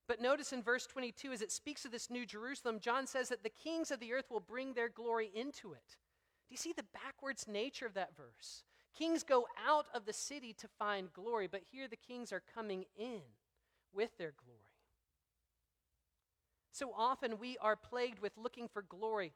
But 0.09 0.23
notice 0.23 0.55
in 0.55 0.63
verse 0.63 0.87
22, 0.87 1.33
as 1.33 1.43
it 1.43 1.53
speaks 1.53 1.85
of 1.85 1.93
this 1.93 2.09
new 2.09 2.25
Jerusalem, 2.25 2.81
John 2.81 3.07
says 3.07 3.29
that 3.29 3.43
the 3.43 3.51
kings 3.51 3.91
of 3.91 4.01
the 4.01 4.15
earth 4.15 4.31
will 4.31 4.41
bring 4.41 4.73
their 4.73 4.89
glory 4.89 5.31
into 5.35 5.75
it. 5.75 5.97
Do 6.49 6.53
you 6.53 6.57
see 6.57 6.73
the 6.75 6.87
backwards 7.05 7.47
nature 7.47 7.85
of 7.85 7.93
that 7.93 8.17
verse? 8.17 8.65
Kings 8.97 9.23
go 9.23 9.47
out 9.67 9.85
of 9.95 10.07
the 10.07 10.15
city 10.15 10.55
to 10.55 10.67
find 10.79 11.13
glory, 11.13 11.47
but 11.47 11.61
here 11.71 11.87
the 11.87 11.97
kings 11.97 12.33
are 12.33 12.43
coming 12.55 12.87
in 12.97 13.21
with 13.93 14.17
their 14.17 14.33
glory. 14.43 14.63
So 16.73 16.93
often 16.97 17.39
we 17.39 17.59
are 17.59 17.77
plagued 17.77 18.21
with 18.21 18.33
looking 18.39 18.67
for 18.67 18.83
glory, 18.83 19.35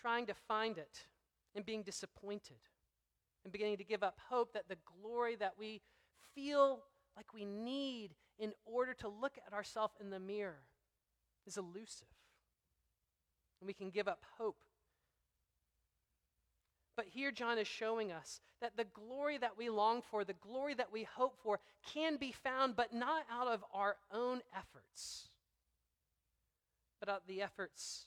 trying 0.00 0.26
to 0.26 0.34
find 0.34 0.78
it, 0.78 1.04
and 1.54 1.66
being 1.66 1.82
disappointed, 1.82 2.56
and 3.44 3.52
beginning 3.52 3.76
to 3.78 3.84
give 3.84 4.02
up 4.02 4.18
hope 4.30 4.54
that 4.54 4.68
the 4.68 4.78
glory 5.02 5.36
that 5.36 5.54
we 5.58 5.82
feel 6.34 6.84
like 7.16 7.34
we 7.34 7.44
need 7.44 8.12
in 8.38 8.52
order 8.64 8.94
to 8.94 9.08
look 9.08 9.38
at 9.46 9.52
ourselves 9.52 9.94
in 10.00 10.10
the 10.10 10.20
mirror 10.20 10.62
is 11.46 11.56
elusive. 11.56 12.08
And 13.60 13.66
we 13.66 13.74
can 13.74 13.90
give 13.90 14.08
up 14.08 14.22
hope 14.38 14.56
but 16.96 17.06
here, 17.12 17.30
John 17.30 17.58
is 17.58 17.68
showing 17.68 18.10
us 18.10 18.40
that 18.62 18.76
the 18.76 18.84
glory 18.84 19.36
that 19.38 19.58
we 19.58 19.68
long 19.68 20.00
for, 20.00 20.24
the 20.24 20.32
glory 20.32 20.72
that 20.74 20.90
we 20.90 21.04
hope 21.04 21.36
for, 21.42 21.60
can 21.92 22.16
be 22.16 22.32
found, 22.32 22.74
but 22.74 22.94
not 22.94 23.24
out 23.30 23.48
of 23.48 23.62
our 23.72 23.96
own 24.10 24.40
efforts, 24.56 25.28
but 26.98 27.10
out 27.10 27.20
of 27.20 27.26
the 27.28 27.42
efforts 27.42 28.06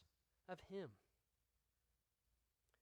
of 0.49 0.59
Him. 0.71 0.89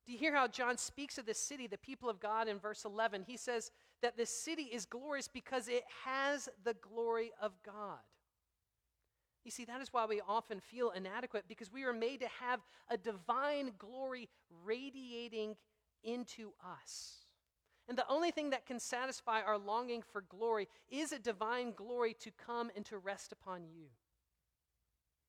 Do 0.05 0.13
you 0.13 0.17
hear 0.17 0.33
how 0.33 0.47
John 0.47 0.77
speaks 0.77 1.17
of 1.17 1.25
this 1.25 1.38
city, 1.39 1.67
the 1.67 1.77
people 1.77 2.10
of 2.10 2.21
God, 2.21 2.47
in 2.47 2.57
verse 2.57 2.86
11? 2.86 3.25
He 3.27 3.36
says 3.36 3.71
that 4.01 4.17
this 4.17 4.29
city 4.29 4.63
is 4.63 4.86
glorious 4.86 5.27
because 5.27 5.67
it 5.67 5.83
has 6.05 6.49
the 6.63 6.75
glory 6.75 7.31
of 7.41 7.53
God. 7.65 7.99
You 9.43 9.51
see, 9.51 9.65
that 9.65 9.81
is 9.81 9.93
why 9.93 10.05
we 10.05 10.21
often 10.27 10.60
feel 10.60 10.91
inadequate 10.91 11.45
because 11.47 11.71
we 11.71 11.83
are 11.86 11.93
made 11.93 12.19
to 12.19 12.27
have 12.41 12.60
a 12.89 12.97
divine 12.97 13.71
glory 13.77 14.27
radiating 14.65 15.55
into 16.03 16.51
us. 16.62 17.27
And 17.88 17.97
the 17.97 18.07
only 18.10 18.31
thing 18.31 18.49
that 18.49 18.65
can 18.65 18.79
satisfy 18.79 19.41
our 19.41 19.57
longing 19.57 20.01
for 20.01 20.21
glory 20.21 20.67
is 20.89 21.13
a 21.13 21.19
divine 21.19 21.71
glory 21.71 22.13
to 22.19 22.31
come 22.31 22.69
and 22.75 22.86
to 22.88 22.97
rest 22.97 23.31
upon 23.31 23.62
you. 23.73 23.86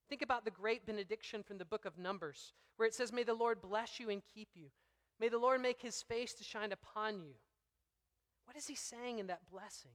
Think 0.09 0.23
about 0.23 0.45
the 0.45 0.51
great 0.51 0.85
benediction 0.85 1.43
from 1.43 1.59
the 1.59 1.65
book 1.65 1.85
of 1.85 1.99
Numbers, 1.99 2.55
where 2.77 2.89
it 2.89 2.95
says, 2.95 3.13
May 3.13 3.23
the 3.23 3.35
Lord 3.35 3.63
bless 3.63 4.01
you 4.01 4.11
and 4.11 4.23
keep 4.35 4.49
you. 4.55 4.71
May 5.21 5.29
the 5.29 5.39
Lord 5.39 5.61
make 5.61 5.83
his 5.83 6.03
face 6.03 6.33
to 6.35 6.45
shine 6.45 6.73
upon 6.73 7.21
you. 7.21 7.35
What 8.49 8.57
is 8.57 8.67
he 8.67 8.75
saying 8.75 9.19
in 9.19 9.27
that 9.27 9.43
blessing? 9.53 9.91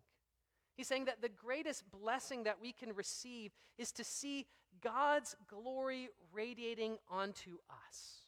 He's 0.76 0.86
saying 0.86 1.06
that 1.06 1.24
the 1.24 1.30
greatest 1.30 1.90
blessing 1.90 2.44
that 2.44 2.62
we 2.62 2.72
can 2.72 2.94
receive 2.94 3.52
is 3.80 3.92
to 3.94 4.04
see 4.04 4.46
God's 4.80 5.36
glory 5.48 6.10
radiating 6.32 6.98
onto 7.10 7.58
us. 7.88 8.20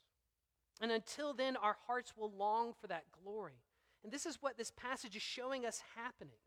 And 0.82 0.92
until 0.92 1.36
then, 1.36 1.56
our 1.56 1.78
hearts 1.86 2.14
will 2.18 2.32
long 2.36 2.74
for 2.74 2.88
that 2.88 3.04
glory. 3.24 3.62
And 4.04 4.12
this 4.12 4.26
is 4.26 4.42
what 4.42 4.58
this 4.58 4.72
passage 4.72 5.16
is 5.16 5.22
showing 5.22 5.64
us 5.64 5.84
happening. 5.96 6.40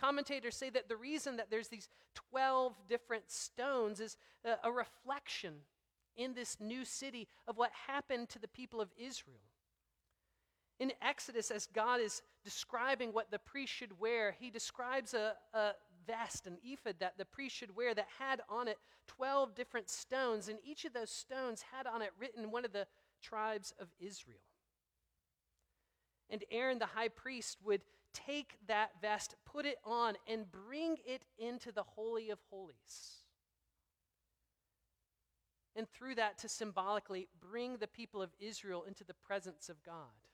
Commentators 0.00 0.54
say 0.54 0.70
that 0.70 0.88
the 0.88 0.96
reason 0.96 1.38
that 1.38 1.50
there's 1.50 1.68
these 1.68 1.88
12 2.30 2.72
different 2.88 3.32
stones 3.32 3.98
is 3.98 4.16
a, 4.44 4.68
a 4.68 4.70
reflection 4.70 5.54
in 6.16 6.34
this 6.34 6.56
new 6.60 6.84
city 6.84 7.26
of 7.48 7.56
what 7.56 7.72
happened 7.88 8.28
to 8.28 8.38
the 8.38 8.46
people 8.46 8.80
of 8.80 8.92
Israel. 8.96 9.40
In 10.80 10.92
Exodus, 11.02 11.50
as 11.50 11.66
God 11.66 12.00
is 12.00 12.22
describing 12.44 13.12
what 13.12 13.30
the 13.30 13.38
priest 13.38 13.72
should 13.72 13.98
wear, 13.98 14.36
he 14.38 14.50
describes 14.50 15.12
a, 15.12 15.34
a 15.52 15.72
vest, 16.06 16.46
an 16.46 16.58
ephod 16.64 16.96
that 17.00 17.18
the 17.18 17.24
priest 17.24 17.56
should 17.56 17.74
wear 17.76 17.94
that 17.94 18.06
had 18.18 18.40
on 18.48 18.68
it 18.68 18.78
12 19.08 19.54
different 19.54 19.90
stones, 19.90 20.48
and 20.48 20.58
each 20.64 20.84
of 20.84 20.92
those 20.92 21.10
stones 21.10 21.64
had 21.72 21.86
on 21.86 22.02
it 22.02 22.10
written 22.18 22.50
one 22.50 22.64
of 22.64 22.72
the 22.72 22.86
tribes 23.22 23.72
of 23.80 23.88
Israel. 23.98 24.38
And 26.30 26.44
Aaron 26.50 26.78
the 26.78 26.86
high 26.86 27.08
priest 27.08 27.58
would 27.64 27.80
take 28.12 28.56
that 28.66 28.90
vest, 29.00 29.34
put 29.44 29.66
it 29.66 29.78
on, 29.84 30.14
and 30.26 30.50
bring 30.50 30.96
it 31.06 31.24
into 31.38 31.72
the 31.72 31.82
Holy 31.82 32.30
of 32.30 32.38
Holies. 32.50 33.24
And 35.74 35.88
through 35.88 36.16
that, 36.16 36.38
to 36.38 36.48
symbolically 36.48 37.28
bring 37.40 37.76
the 37.76 37.86
people 37.86 38.20
of 38.20 38.30
Israel 38.40 38.84
into 38.86 39.04
the 39.04 39.14
presence 39.14 39.68
of 39.68 39.82
God. 39.82 40.27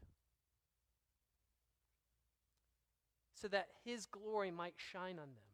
So 3.45 3.49
that 3.49 3.69
his 3.85 4.07
glory 4.07 4.51
might 4.51 4.73
shine 4.79 5.19
on 5.19 5.29
them. 5.29 5.45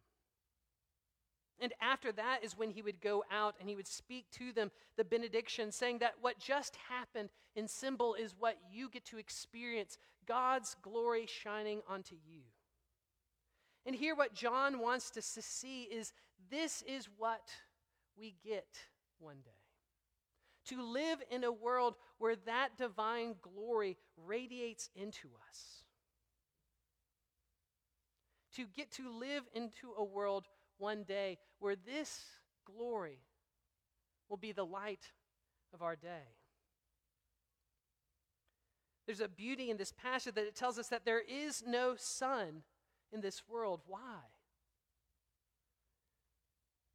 And 1.61 1.73
after 1.83 2.13
that 2.13 2.39
is 2.45 2.57
when 2.57 2.71
he 2.71 2.83
would 2.83 3.01
go 3.01 3.25
out 3.33 3.57
and 3.59 3.69
he 3.69 3.75
would 3.75 3.89
speak 3.89 4.31
to 4.39 4.53
them 4.53 4.71
the 4.97 5.03
benediction, 5.03 5.73
saying 5.73 5.99
that 5.99 6.15
what 6.21 6.39
just 6.39 6.77
happened 6.89 7.31
in 7.57 7.67
symbol 7.67 8.15
is 8.15 8.37
what 8.39 8.59
you 8.73 8.91
get 8.91 9.05
to 9.07 9.19
experience 9.19 9.99
God's 10.25 10.77
glory 10.83 11.27
shining 11.27 11.81
onto 11.89 12.15
you. 12.15 12.43
And 13.85 13.97
here, 13.97 14.15
what 14.15 14.35
John 14.35 14.79
wants 14.79 15.11
us 15.17 15.35
to 15.35 15.43
see 15.43 15.83
is 15.83 16.13
this 16.49 16.85
is 16.87 17.09
what 17.19 17.49
we 18.17 18.37
get 18.47 18.69
one 19.19 19.39
day. 19.45 19.51
To 20.67 20.81
live 20.81 21.19
in 21.29 21.43
a 21.43 21.51
world 21.51 21.97
where 22.19 22.37
that 22.47 22.79
divine 22.79 23.35
glory 23.43 23.97
radiates 24.17 24.91
into 24.95 25.31
us. 25.49 25.83
To 28.61 28.67
get 28.77 28.91
to 28.97 29.11
live 29.11 29.45
into 29.55 29.93
a 29.97 30.05
world 30.05 30.47
one 30.77 31.05
day 31.05 31.39
where 31.61 31.77
this 31.77 32.21
glory 32.67 33.21
will 34.29 34.37
be 34.37 34.53
the 34.53 34.67
light 34.67 35.13
of 35.73 35.81
our 35.81 35.97
day. 35.97 36.29
There's 39.07 39.23
a 39.23 39.29
beauty 39.29 39.71
in 39.71 39.79
this 39.79 39.93
passage 39.93 40.35
that 40.35 40.45
it 40.45 40.55
tells 40.55 40.79
us 40.79 40.89
that 40.89 41.07
there 41.07 41.23
is 41.23 41.63
no 41.67 41.95
sun 41.97 42.63
in 43.11 43.23
this 43.23 43.41
world. 43.49 43.81
Why? 43.87 44.21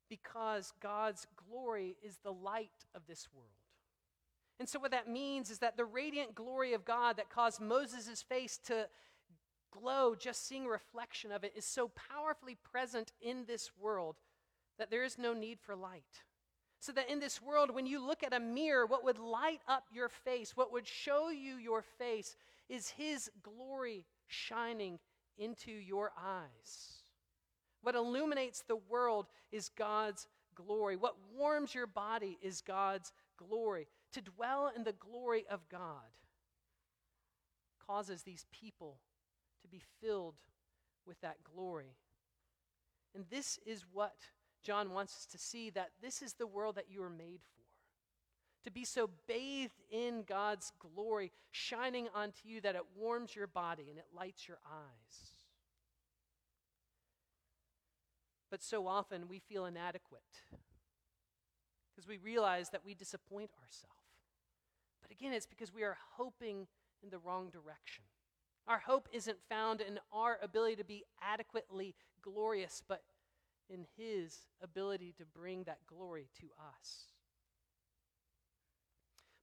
Because 0.08 0.72
God's 0.84 1.26
glory 1.50 1.96
is 2.04 2.20
the 2.24 2.32
light 2.32 2.86
of 2.94 3.02
this 3.08 3.28
world. 3.34 3.50
And 4.60 4.70
so, 4.70 4.78
what 4.78 4.92
that 4.92 5.10
means 5.10 5.50
is 5.50 5.58
that 5.60 5.78
the 5.78 5.86
radiant 5.86 6.36
glory 6.36 6.74
of 6.74 6.86
God 6.86 7.18
that 7.18 7.32
caused 7.32 7.60
Moses' 7.60 8.22
face 8.22 8.60
to 8.68 8.88
glow, 9.80 10.16
just 10.16 10.48
seeing 10.48 10.66
a 10.66 10.70
reflection 10.70 11.32
of 11.32 11.44
it, 11.44 11.54
is 11.56 11.66
so 11.66 11.92
powerfully 12.10 12.56
present 12.56 13.12
in 13.22 13.46
this 13.46 13.72
world 13.80 14.16
that 14.78 14.90
there 14.90 15.04
is 15.04 15.18
no 15.18 15.34
need 15.34 15.60
for 15.60 15.76
light. 15.76 16.24
So 16.80 16.92
that 16.92 17.10
in 17.10 17.20
this 17.20 17.42
world, 17.42 17.72
when 17.74 17.86
you 17.86 18.06
look 18.06 18.24
at 18.24 18.34
a 18.34 18.40
mirror, 18.40 18.86
what 18.86 19.04
would 19.04 19.18
light 19.18 19.62
up 19.68 19.86
your 19.92 20.10
face, 20.10 20.56
what 20.56 20.72
would 20.72 20.88
show 20.88 21.30
you 21.30 21.56
your 21.56 21.82
face, 21.82 22.36
is 22.70 22.90
His 22.90 23.30
glory 23.42 24.06
shining 24.28 25.00
into 25.38 25.72
your 25.72 26.12
eyes. 26.18 27.04
What 27.82 27.96
illuminates 27.96 28.64
the 28.68 28.76
world 28.76 29.28
is 29.52 29.70
God's 29.70 30.28
glory. 30.56 30.96
What 30.96 31.16
warms 31.36 31.76
your 31.76 31.88
body 31.88 32.38
is 32.42 32.62
God's 32.62 33.14
glory. 33.38 33.88
To 34.14 34.22
dwell 34.22 34.72
in 34.76 34.84
the 34.84 34.94
glory 34.94 35.46
of 35.50 35.68
God 35.70 35.82
causes 37.86 38.24
these 38.24 38.46
people 38.52 38.98
to 39.66 39.72
be 39.72 39.82
filled 40.02 40.36
with 41.06 41.20
that 41.22 41.38
glory. 41.44 41.96
And 43.14 43.26
this 43.30 43.60
is 43.66 43.86
what 43.92 44.16
John 44.64 44.92
wants 44.92 45.16
us 45.16 45.26
to 45.28 45.38
see 45.38 45.70
that 45.72 45.92
this 46.02 46.22
is 46.22 46.34
the 46.34 46.48
world 46.48 46.76
that 46.76 46.90
you 46.90 47.02
are 47.04 47.10
made 47.10 47.40
for 47.42 47.56
to 48.66 48.72
be 48.72 48.84
so 48.84 49.12
bathed 49.28 49.80
in 49.92 50.24
God's 50.28 50.74
glory, 50.80 51.32
shining 51.52 52.08
onto 52.16 52.50
you 52.50 52.60
that 52.62 52.76
it 52.76 52.82
warms 52.98 53.36
your 53.36 53.46
body 53.46 53.86
and 53.90 54.00
it 54.00 54.08
lights 54.14 54.48
your 54.48 54.58
eyes. 54.66 55.36
But 58.50 58.64
so 58.64 58.88
often 58.88 59.28
we 59.30 59.38
feel 59.38 59.66
inadequate 59.66 60.22
because 61.94 62.08
we 62.08 62.18
realize 62.18 62.70
that 62.72 62.84
we 62.84 62.96
disappoint 62.96 63.52
ourselves. 63.64 63.96
But 65.02 65.12
again, 65.12 65.32
it's 65.32 65.46
because 65.46 65.72
we 65.72 65.84
are 65.84 65.98
hoping 66.18 66.66
in 67.04 67.12
the 67.12 67.20
wrong 67.20 67.52
direction. 67.52 68.04
Our 68.68 68.80
hope 68.80 69.08
isn't 69.12 69.38
found 69.48 69.82
in 69.82 70.00
our 70.12 70.40
ability 70.42 70.78
to 70.78 70.84
be 70.84 71.04
adequately 71.22 71.96
glorious, 72.22 72.82
but 72.88 73.04
in 73.70 73.86
His 73.98 74.38
ability 74.62 75.14
to 75.18 75.26
bring 75.26 75.64
that 75.64 75.80
glory 75.88 76.30
to 76.40 76.48
us. 76.58 77.14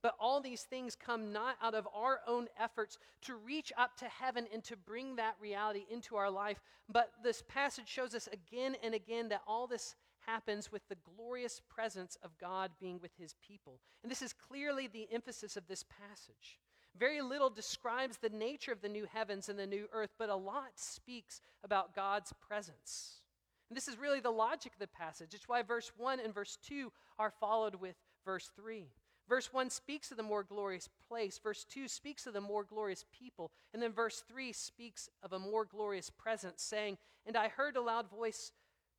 But 0.02 0.16
all 0.18 0.40
these 0.40 0.62
things 0.62 0.96
come 0.96 1.32
not 1.32 1.56
out 1.62 1.74
of 1.74 1.86
our 1.94 2.20
own 2.26 2.48
efforts 2.58 2.98
to 3.22 3.36
reach 3.36 3.72
up 3.78 3.96
to 3.98 4.06
heaven 4.06 4.46
and 4.52 4.64
to 4.64 4.76
bring 4.76 5.14
that 5.16 5.36
reality 5.40 5.84
into 5.88 6.16
our 6.16 6.30
life. 6.30 6.60
But 6.92 7.12
this 7.22 7.44
passage 7.48 7.86
shows 7.86 8.12
us 8.12 8.28
again 8.32 8.74
and 8.82 8.94
again 8.94 9.28
that 9.28 9.42
all 9.46 9.68
this 9.68 9.94
happens 10.26 10.72
with 10.72 10.82
the 10.88 10.96
glorious 11.16 11.60
presence 11.68 12.16
of 12.22 12.36
God 12.38 12.72
being 12.80 12.98
with 13.00 13.12
his 13.16 13.34
people. 13.46 13.78
And 14.02 14.10
this 14.10 14.22
is 14.22 14.32
clearly 14.32 14.88
the 14.88 15.08
emphasis 15.12 15.56
of 15.56 15.68
this 15.68 15.84
passage. 15.84 16.58
Very 16.98 17.22
little 17.22 17.50
describes 17.50 18.18
the 18.18 18.28
nature 18.28 18.72
of 18.72 18.82
the 18.82 18.88
new 18.88 19.06
heavens 19.12 19.48
and 19.48 19.58
the 19.58 19.66
new 19.66 19.88
earth, 19.92 20.10
but 20.18 20.28
a 20.28 20.36
lot 20.36 20.72
speaks 20.76 21.40
about 21.64 21.94
God's 21.94 22.32
presence. 22.46 23.22
And 23.70 23.76
this 23.76 23.88
is 23.88 23.98
really 23.98 24.20
the 24.20 24.30
logic 24.30 24.74
of 24.74 24.78
the 24.78 24.86
passage. 24.86 25.32
It's 25.32 25.48
why 25.48 25.62
verse 25.62 25.92
1 25.96 26.20
and 26.20 26.34
verse 26.34 26.58
2 26.68 26.92
are 27.18 27.32
followed 27.40 27.76
with 27.76 27.96
verse 28.24 28.50
3. 28.54 28.86
Verse 29.28 29.52
1 29.52 29.70
speaks 29.70 30.10
of 30.10 30.18
the 30.18 30.22
more 30.22 30.42
glorious 30.42 30.90
place. 31.08 31.40
Verse 31.42 31.64
2 31.64 31.88
speaks 31.88 32.26
of 32.26 32.34
the 32.34 32.40
more 32.40 32.64
glorious 32.64 33.06
people. 33.18 33.50
And 33.72 33.82
then 33.82 33.92
verse 33.92 34.22
3 34.28 34.52
speaks 34.52 35.08
of 35.22 35.32
a 35.32 35.38
more 35.38 35.64
glorious 35.64 36.10
presence, 36.10 36.62
saying, 36.62 36.98
And 37.24 37.36
I 37.36 37.48
heard 37.48 37.76
a 37.76 37.80
loud 37.80 38.10
voice 38.10 38.52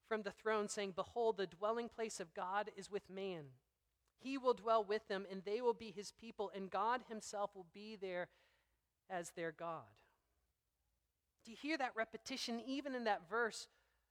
from 0.07 0.23
the 0.23 0.31
throne 0.31 0.67
saying, 0.67 0.93
Behold, 0.95 1.37
the 1.37 1.45
dwelling 1.45 1.89
place 1.89 2.19
of 2.19 2.33
God 2.33 2.71
is 2.75 2.89
with 2.89 3.09
man. 3.09 3.43
He 4.19 4.37
will 4.37 4.53
dwell 4.53 4.83
with 4.83 5.07
them, 5.07 5.25
and 5.29 5.43
they 5.43 5.61
will 5.61 5.73
be 5.73 5.91
his 5.91 6.11
people, 6.11 6.51
and 6.55 6.69
God 6.69 7.01
himself 7.09 7.51
will 7.55 7.65
be 7.73 7.97
there 7.99 8.27
as 9.09 9.31
their 9.31 9.51
God. 9.51 9.81
Do 11.43 11.51
you 11.51 11.57
hear 11.59 11.77
that 11.77 11.95
repetition 11.95 12.61
even 12.65 12.95
in 12.95 13.03
that 13.03 13.29
verse 13.29 13.67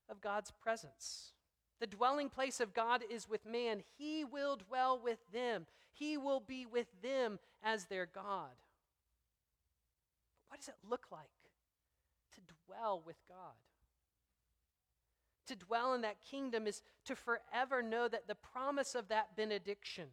of 0.09 0.21
God's 0.21 0.51
presence? 0.51 1.33
The 1.81 1.87
dwelling 1.87 2.29
place 2.29 2.61
of 2.61 2.75
God 2.75 3.03
is 3.11 3.29
with 3.29 3.47
man. 3.47 3.83
He 3.99 4.25
will 4.25 4.57
dwell 4.57 5.01
with 5.03 5.19
them. 5.33 5.67
He 5.93 6.17
will 6.17 6.41
be 6.41 6.67
with 6.67 6.87
them 7.03 7.39
as 7.63 7.87
their 7.87 8.07
God. 8.07 8.51
But 10.37 10.45
what 10.49 10.61
does 10.61 10.69
it 10.69 10.77
look 10.89 11.07
like 11.11 11.23
to 12.35 12.41
dwell 12.67 13.03
with 13.05 13.17
God? 13.29 13.57
To 15.53 15.67
dwell 15.67 15.93
in 15.93 16.01
that 16.01 16.17
kingdom 16.23 16.67
is 16.67 16.81
to 17.05 17.15
forever 17.15 17.83
know 17.83 18.09
that 18.09 18.27
the 18.27 18.35
promise 18.35 18.95
of 18.95 19.09
that 19.09 19.37
benediction, 19.37 20.07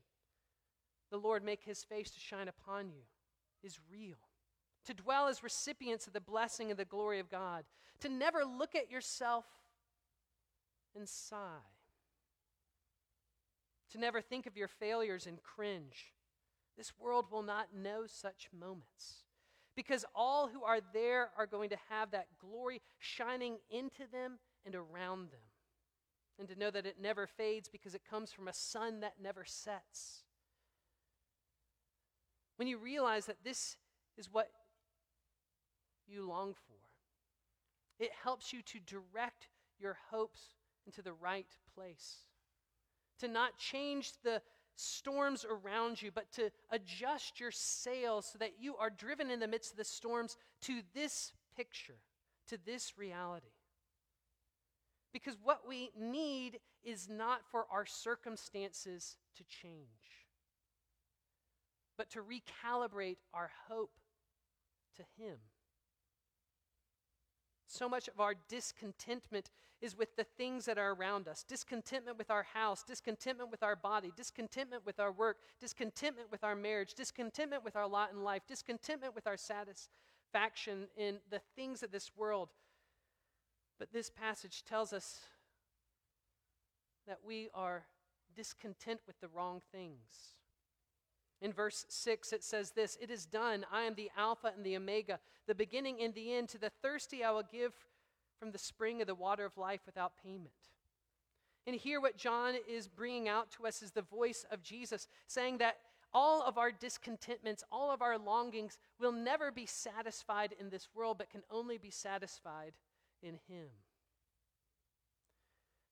the 1.11 1.17
Lord 1.17 1.45
make 1.45 1.63
his 1.63 1.81
face 1.81 2.11
to 2.11 2.19
shine 2.19 2.49
upon 2.49 2.89
you, 2.89 3.03
is 3.63 3.79
real. 3.89 4.17
To 4.87 4.93
dwell 4.93 5.29
as 5.29 5.41
recipients 5.41 6.07
of 6.07 6.13
the 6.13 6.19
blessing 6.19 6.71
and 6.71 6.77
the 6.77 6.83
glory 6.83 7.19
of 7.19 7.31
God. 7.31 7.63
To 8.01 8.09
never 8.09 8.43
look 8.43 8.75
at 8.75 8.91
yourself 8.91 9.45
and 10.93 11.07
sigh. 11.07 11.63
To 13.91 13.97
never 13.97 14.19
think 14.19 14.45
of 14.45 14.57
your 14.57 14.67
failures 14.67 15.25
and 15.25 15.41
cringe. 15.41 16.11
This 16.77 16.91
world 16.99 17.27
will 17.31 17.43
not 17.43 17.73
know 17.73 18.03
such 18.07 18.49
moments. 18.51 19.23
Because 19.79 20.03
all 20.13 20.49
who 20.49 20.65
are 20.65 20.81
there 20.93 21.29
are 21.37 21.47
going 21.47 21.69
to 21.69 21.77
have 21.89 22.11
that 22.11 22.27
glory 22.37 22.81
shining 22.97 23.59
into 23.71 24.03
them 24.11 24.37
and 24.65 24.75
around 24.75 25.31
them. 25.31 25.39
And 26.37 26.49
to 26.49 26.59
know 26.59 26.69
that 26.69 26.85
it 26.85 26.97
never 27.01 27.25
fades 27.25 27.69
because 27.69 27.95
it 27.95 28.01
comes 28.09 28.33
from 28.33 28.49
a 28.49 28.53
sun 28.53 28.99
that 28.99 29.13
never 29.23 29.45
sets. 29.45 30.23
When 32.57 32.67
you 32.67 32.77
realize 32.77 33.25
that 33.27 33.45
this 33.45 33.77
is 34.17 34.27
what 34.29 34.49
you 36.05 36.27
long 36.27 36.55
for, 36.55 38.03
it 38.03 38.11
helps 38.21 38.51
you 38.51 38.61
to 38.63 38.79
direct 38.81 39.47
your 39.79 39.95
hopes 40.11 40.41
into 40.85 41.01
the 41.01 41.13
right 41.13 41.55
place. 41.73 42.25
To 43.19 43.29
not 43.29 43.57
change 43.57 44.11
the 44.25 44.41
storms 44.79 45.45
around 45.45 46.01
you, 46.01 46.11
but 46.11 46.31
to 46.33 46.51
adjust 46.71 47.39
your 47.39 47.51
sails 47.51 48.29
so 48.31 48.39
that 48.39 48.53
you 48.59 48.75
are 48.77 48.89
driven 48.89 49.29
in 49.29 49.39
the 49.39 49.47
midst 49.47 49.71
of 49.71 49.77
the 49.77 49.83
storms 49.83 50.37
to 50.61 50.81
this 50.93 51.33
picture, 51.55 51.99
to 52.47 52.57
this 52.65 52.97
reality. 52.97 53.47
Because 55.11 55.35
what 55.43 55.67
we 55.67 55.91
need 55.99 56.59
is 56.83 57.09
not 57.09 57.41
for 57.51 57.65
our 57.71 57.85
circumstances 57.85 59.17
to 59.37 59.43
change, 59.43 60.27
but 61.97 62.09
to 62.11 62.19
recalibrate 62.19 63.17
our 63.33 63.51
hope 63.67 63.99
to 64.95 65.03
Him. 65.21 65.37
So 67.69 67.87
much 67.87 68.07
of 68.07 68.19
our 68.19 68.33
discontentment 68.47 69.51
is 69.79 69.95
with 69.95 70.15
the 70.15 70.23
things 70.23 70.65
that 70.65 70.79
are 70.79 70.93
around 70.93 71.27
us 71.27 71.43
discontentment 71.43 72.17
with 72.17 72.31
our 72.31 72.41
house, 72.41 72.83
discontentment 72.83 73.51
with 73.51 73.61
our 73.61 73.75
body, 73.75 74.11
discontentment 74.17 74.87
with 74.87 74.99
our 74.99 75.11
work, 75.11 75.37
discontentment 75.61 76.31
with 76.31 76.43
our 76.43 76.55
marriage, 76.55 76.95
discontentment 76.95 77.63
with 77.63 77.75
our 77.75 77.87
lot 77.87 78.11
in 78.11 78.23
life, 78.23 78.41
discontentment 78.47 79.13
with 79.13 79.27
our 79.27 79.37
satisfaction 79.37 80.87
in 80.97 81.19
the 81.29 81.39
things 81.55 81.83
of 81.83 81.91
this 81.91 82.09
world. 82.17 82.49
But 83.77 83.93
this 83.93 84.09
passage 84.09 84.63
tells 84.67 84.91
us 84.91 85.19
that 87.07 87.19
we 87.23 87.49
are 87.53 87.85
discontent 88.35 88.99
with 89.05 89.19
the 89.21 89.27
wrong 89.27 89.61
things. 89.71 90.38
In 91.41 91.53
verse 91.53 91.85
6, 91.87 92.33
it 92.33 92.43
says 92.43 92.71
this 92.71 92.97
It 93.01 93.09
is 93.09 93.25
done. 93.25 93.65
I 93.71 93.83
am 93.83 93.95
the 93.95 94.11
Alpha 94.17 94.51
and 94.55 94.65
the 94.65 94.75
Omega, 94.75 95.19
the 95.47 95.55
beginning 95.55 96.01
and 96.01 96.13
the 96.13 96.33
end. 96.33 96.49
To 96.49 96.57
the 96.57 96.71
thirsty, 96.81 97.23
I 97.23 97.31
will 97.31 97.43
give 97.49 97.73
from 98.39 98.51
the 98.51 98.57
spring 98.57 99.01
of 99.01 99.07
the 99.07 99.15
water 99.15 99.45
of 99.45 99.57
life 99.57 99.81
without 99.85 100.13
payment. 100.23 100.51
And 101.67 101.75
here, 101.75 102.01
what 102.01 102.17
John 102.17 102.55
is 102.67 102.87
bringing 102.87 103.27
out 103.27 103.51
to 103.51 103.67
us 103.67 103.81
is 103.81 103.91
the 103.91 104.01
voice 104.01 104.45
of 104.51 104.63
Jesus, 104.63 105.07
saying 105.27 105.59
that 105.59 105.77
all 106.13 106.41
of 106.41 106.57
our 106.57 106.71
discontentments, 106.71 107.63
all 107.71 107.91
of 107.91 108.01
our 108.01 108.17
longings 108.17 108.77
will 108.99 109.11
never 109.11 109.51
be 109.51 109.65
satisfied 109.65 110.55
in 110.59 110.69
this 110.69 110.89
world, 110.95 111.17
but 111.17 111.29
can 111.29 111.43
only 111.51 111.77
be 111.77 111.91
satisfied 111.91 112.73
in 113.21 113.37
Him. 113.47 113.67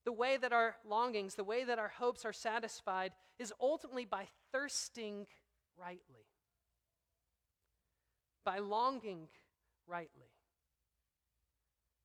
The 0.08 0.12
way 0.12 0.38
that 0.38 0.54
our 0.54 0.74
longings, 0.88 1.34
the 1.34 1.44
way 1.44 1.64
that 1.64 1.78
our 1.78 1.92
hopes 1.98 2.24
are 2.24 2.32
satisfied 2.32 3.12
is 3.38 3.52
ultimately 3.60 4.06
by 4.06 4.26
thirsting 4.52 5.26
rightly, 5.76 6.24
by 8.42 8.60
longing 8.60 9.28
rightly 9.86 10.30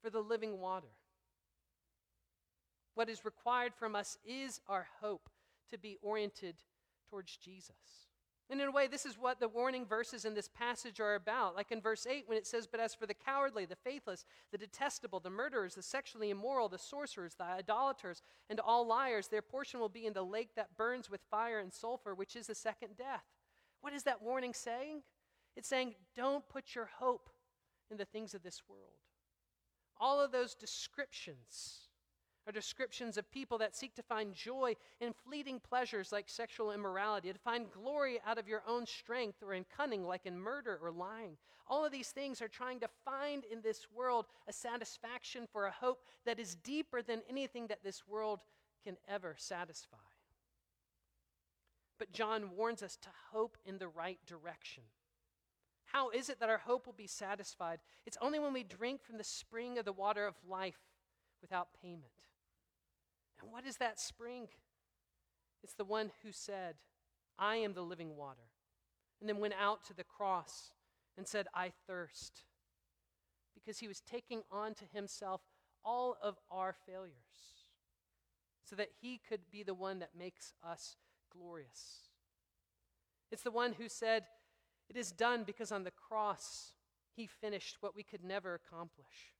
for 0.01 0.09
the 0.09 0.19
living 0.19 0.59
water. 0.59 0.91
What 2.93 3.07
is 3.07 3.23
required 3.23 3.73
from 3.73 3.95
us 3.95 4.17
is 4.25 4.59
our 4.67 4.85
hope 4.99 5.29
to 5.71 5.77
be 5.77 5.97
oriented 6.01 6.55
towards 7.09 7.37
Jesus. 7.37 8.09
And 8.49 8.59
in 8.59 8.67
a 8.67 8.71
way, 8.71 8.87
this 8.87 9.05
is 9.05 9.17
what 9.17 9.39
the 9.39 9.47
warning 9.47 9.85
verses 9.85 10.25
in 10.25 10.33
this 10.33 10.49
passage 10.49 10.99
are 10.99 11.15
about. 11.15 11.55
Like 11.55 11.71
in 11.71 11.81
verse 11.81 12.05
8, 12.05 12.25
when 12.27 12.37
it 12.37 12.45
says, 12.45 12.67
But 12.67 12.79
as 12.79 12.93
for 12.93 13.05
the 13.05 13.13
cowardly, 13.13 13.65
the 13.65 13.75
faithless, 13.75 14.25
the 14.51 14.57
detestable, 14.57 15.19
the 15.19 15.29
murderers, 15.29 15.75
the 15.75 15.81
sexually 15.81 16.29
immoral, 16.29 16.67
the 16.67 16.77
sorcerers, 16.77 17.35
the 17.35 17.45
idolaters, 17.45 18.21
and 18.49 18.59
all 18.59 18.85
liars, 18.85 19.29
their 19.29 19.41
portion 19.41 19.79
will 19.79 19.89
be 19.89 20.05
in 20.05 20.13
the 20.13 20.23
lake 20.23 20.55
that 20.55 20.75
burns 20.77 21.09
with 21.09 21.21
fire 21.31 21.59
and 21.59 21.73
sulfur, 21.73 22.13
which 22.13 22.35
is 22.35 22.47
the 22.47 22.55
second 22.55 22.97
death. 22.97 23.23
What 23.81 23.93
is 23.93 24.03
that 24.03 24.21
warning 24.21 24.53
saying? 24.53 25.03
It's 25.55 25.69
saying, 25.69 25.95
Don't 26.15 26.47
put 26.49 26.75
your 26.75 26.89
hope 26.99 27.29
in 27.89 27.97
the 27.97 28.05
things 28.05 28.33
of 28.33 28.43
this 28.43 28.63
world. 28.67 28.91
All 29.97 30.19
of 30.19 30.31
those 30.31 30.53
descriptions 30.53 31.87
are 32.47 32.51
descriptions 32.51 33.17
of 33.17 33.31
people 33.31 33.57
that 33.57 33.75
seek 33.75 33.95
to 33.95 34.03
find 34.03 34.33
joy 34.33 34.75
in 34.99 35.13
fleeting 35.13 35.59
pleasures 35.59 36.11
like 36.11 36.29
sexual 36.29 36.71
immorality, 36.71 37.31
to 37.31 37.39
find 37.39 37.71
glory 37.71 38.19
out 38.25 38.37
of 38.37 38.47
your 38.47 38.63
own 38.67 38.85
strength 38.85 39.41
or 39.41 39.53
in 39.53 39.65
cunning 39.75 40.03
like 40.03 40.25
in 40.25 40.37
murder 40.37 40.79
or 40.81 40.91
lying. 40.91 41.37
All 41.67 41.85
of 41.85 41.91
these 41.91 42.09
things 42.09 42.41
are 42.41 42.47
trying 42.47 42.79
to 42.81 42.89
find 43.05 43.45
in 43.45 43.61
this 43.61 43.87
world 43.95 44.25
a 44.47 44.53
satisfaction 44.53 45.47
for 45.51 45.65
a 45.65 45.71
hope 45.71 46.03
that 46.25 46.39
is 46.39 46.55
deeper 46.55 47.01
than 47.01 47.21
anything 47.29 47.67
that 47.67 47.83
this 47.83 48.07
world 48.07 48.41
can 48.83 48.97
ever 49.07 49.35
satisfy. 49.37 49.97
But 51.97 52.11
John 52.11 52.55
warns 52.57 52.83
us 52.83 52.97
to 52.97 53.09
hope 53.31 53.57
in 53.65 53.77
the 53.77 53.87
right 53.87 54.19
direction. 54.27 54.83
How 55.85 56.09
is 56.09 56.27
it 56.29 56.39
that 56.39 56.49
our 56.49 56.57
hope 56.57 56.85
will 56.85 56.93
be 56.93 57.07
satisfied? 57.07 57.79
It's 58.05 58.17
only 58.19 58.39
when 58.39 58.51
we 58.51 58.63
drink 58.63 59.03
from 59.03 59.17
the 59.17 59.23
spring 59.23 59.77
of 59.77 59.85
the 59.85 59.93
water 59.93 60.25
of 60.25 60.35
life 60.47 60.79
without 61.41 61.69
payment. 61.81 62.11
And 63.43 63.51
what 63.51 63.65
is 63.65 63.77
that 63.77 63.99
spring? 63.99 64.47
It's 65.63 65.73
the 65.73 65.83
one 65.83 66.11
who 66.23 66.31
said, 66.31 66.75
I 67.37 67.57
am 67.57 67.73
the 67.73 67.81
living 67.81 68.15
water. 68.15 68.49
And 69.19 69.29
then 69.29 69.39
went 69.39 69.53
out 69.59 69.83
to 69.87 69.93
the 69.93 70.03
cross 70.03 70.71
and 71.17 71.27
said, 71.27 71.47
I 71.53 71.71
thirst. 71.87 72.43
Because 73.53 73.79
he 73.79 73.87
was 73.87 74.01
taking 74.01 74.43
on 74.49 74.73
to 74.75 74.85
himself 74.93 75.41
all 75.85 76.17
of 76.21 76.37
our 76.49 76.73
failures 76.85 77.13
so 78.63 78.75
that 78.77 78.89
he 79.01 79.19
could 79.27 79.41
be 79.51 79.63
the 79.63 79.73
one 79.73 79.99
that 79.99 80.11
makes 80.17 80.53
us 80.65 80.95
glorious. 81.31 82.09
It's 83.31 83.43
the 83.43 83.51
one 83.51 83.73
who 83.73 83.89
said, 83.89 84.23
It 84.89 84.95
is 84.95 85.11
done 85.11 85.43
because 85.43 85.71
on 85.71 85.83
the 85.83 85.91
cross 85.91 86.73
he 87.15 87.27
finished 87.27 87.77
what 87.81 87.95
we 87.95 88.03
could 88.03 88.23
never 88.23 88.53
accomplish. 88.53 89.33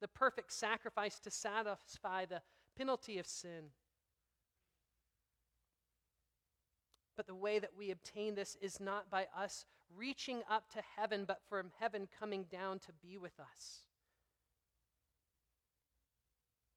The 0.00 0.08
perfect 0.08 0.52
sacrifice 0.52 1.18
to 1.20 1.30
satisfy 1.30 2.26
the 2.26 2.42
penalty 2.78 3.18
of 3.18 3.26
sin. 3.26 3.72
But 7.16 7.26
the 7.26 7.34
way 7.34 7.58
that 7.58 7.72
we 7.76 7.90
obtain 7.90 8.36
this 8.36 8.56
is 8.62 8.78
not 8.78 9.10
by 9.10 9.26
us 9.36 9.64
reaching 9.96 10.42
up 10.48 10.70
to 10.70 10.82
heaven, 10.96 11.24
but 11.26 11.40
from 11.48 11.72
heaven 11.80 12.06
coming 12.18 12.44
down 12.44 12.78
to 12.78 12.92
be 13.02 13.18
with 13.18 13.40
us. 13.40 13.82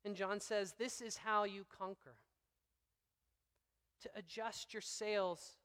And 0.03 0.15
John 0.15 0.39
says, 0.39 0.73
This 0.79 0.99
is 0.99 1.17
how 1.17 1.43
you 1.43 1.65
conquer 1.77 2.15
to 4.01 4.09
adjust 4.15 4.73
your 4.73 4.81
sails 4.81 5.57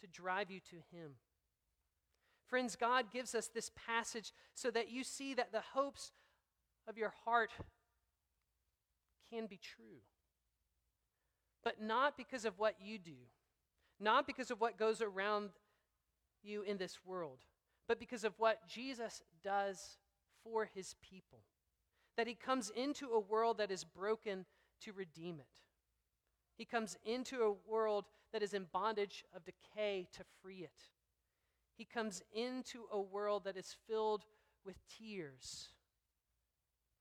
to 0.00 0.06
drive 0.06 0.50
you 0.50 0.60
to 0.70 0.76
Him. 0.96 1.12
Friends, 2.46 2.74
God 2.74 3.12
gives 3.12 3.34
us 3.34 3.48
this 3.48 3.70
passage 3.86 4.32
so 4.54 4.70
that 4.70 4.90
you 4.90 5.04
see 5.04 5.34
that 5.34 5.52
the 5.52 5.62
hopes 5.74 6.12
of 6.88 6.96
your 6.96 7.12
heart 7.24 7.50
can 9.32 9.46
be 9.46 9.58
true. 9.58 10.00
But 11.64 11.80
not 11.80 12.16
because 12.16 12.44
of 12.44 12.58
what 12.58 12.76
you 12.80 12.98
do, 12.98 13.16
not 14.00 14.26
because 14.26 14.50
of 14.50 14.60
what 14.60 14.78
goes 14.78 15.00
around 15.00 15.50
you 16.42 16.62
in 16.62 16.76
this 16.76 16.98
world, 17.04 17.38
but 17.86 18.00
because 18.00 18.24
of 18.24 18.34
what 18.38 18.68
Jesus 18.68 19.22
does 19.44 19.98
for 20.42 20.68
his 20.74 20.96
people. 21.00 21.40
That 22.16 22.26
he 22.26 22.34
comes 22.34 22.70
into 22.74 23.06
a 23.10 23.20
world 23.20 23.58
that 23.58 23.70
is 23.70 23.84
broken 23.84 24.44
to 24.82 24.92
redeem 24.92 25.38
it. 25.38 25.46
He 26.56 26.64
comes 26.64 26.96
into 27.04 27.42
a 27.42 27.70
world 27.70 28.06
that 28.32 28.42
is 28.42 28.54
in 28.54 28.66
bondage 28.72 29.24
of 29.34 29.44
decay 29.44 30.08
to 30.12 30.24
free 30.42 30.58
it. 30.58 30.88
He 31.76 31.84
comes 31.84 32.22
into 32.34 32.84
a 32.92 33.00
world 33.00 33.44
that 33.44 33.56
is 33.56 33.76
filled 33.88 34.24
with 34.64 34.76
tears 34.88 35.68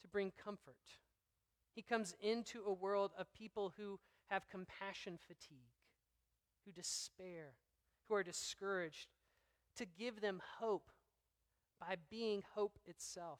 to 0.01 0.07
bring 0.07 0.31
comfort. 0.43 0.77
He 1.73 1.81
comes 1.81 2.15
into 2.21 2.63
a 2.65 2.73
world 2.73 3.11
of 3.17 3.33
people 3.33 3.73
who 3.77 3.99
have 4.29 4.49
compassion 4.49 5.17
fatigue, 5.17 5.73
who 6.65 6.71
despair, 6.71 7.53
who 8.07 8.15
are 8.15 8.23
discouraged, 8.23 9.07
to 9.77 9.85
give 9.85 10.21
them 10.21 10.41
hope 10.59 10.91
by 11.79 11.95
being 12.09 12.43
hope 12.55 12.77
itself. 12.85 13.39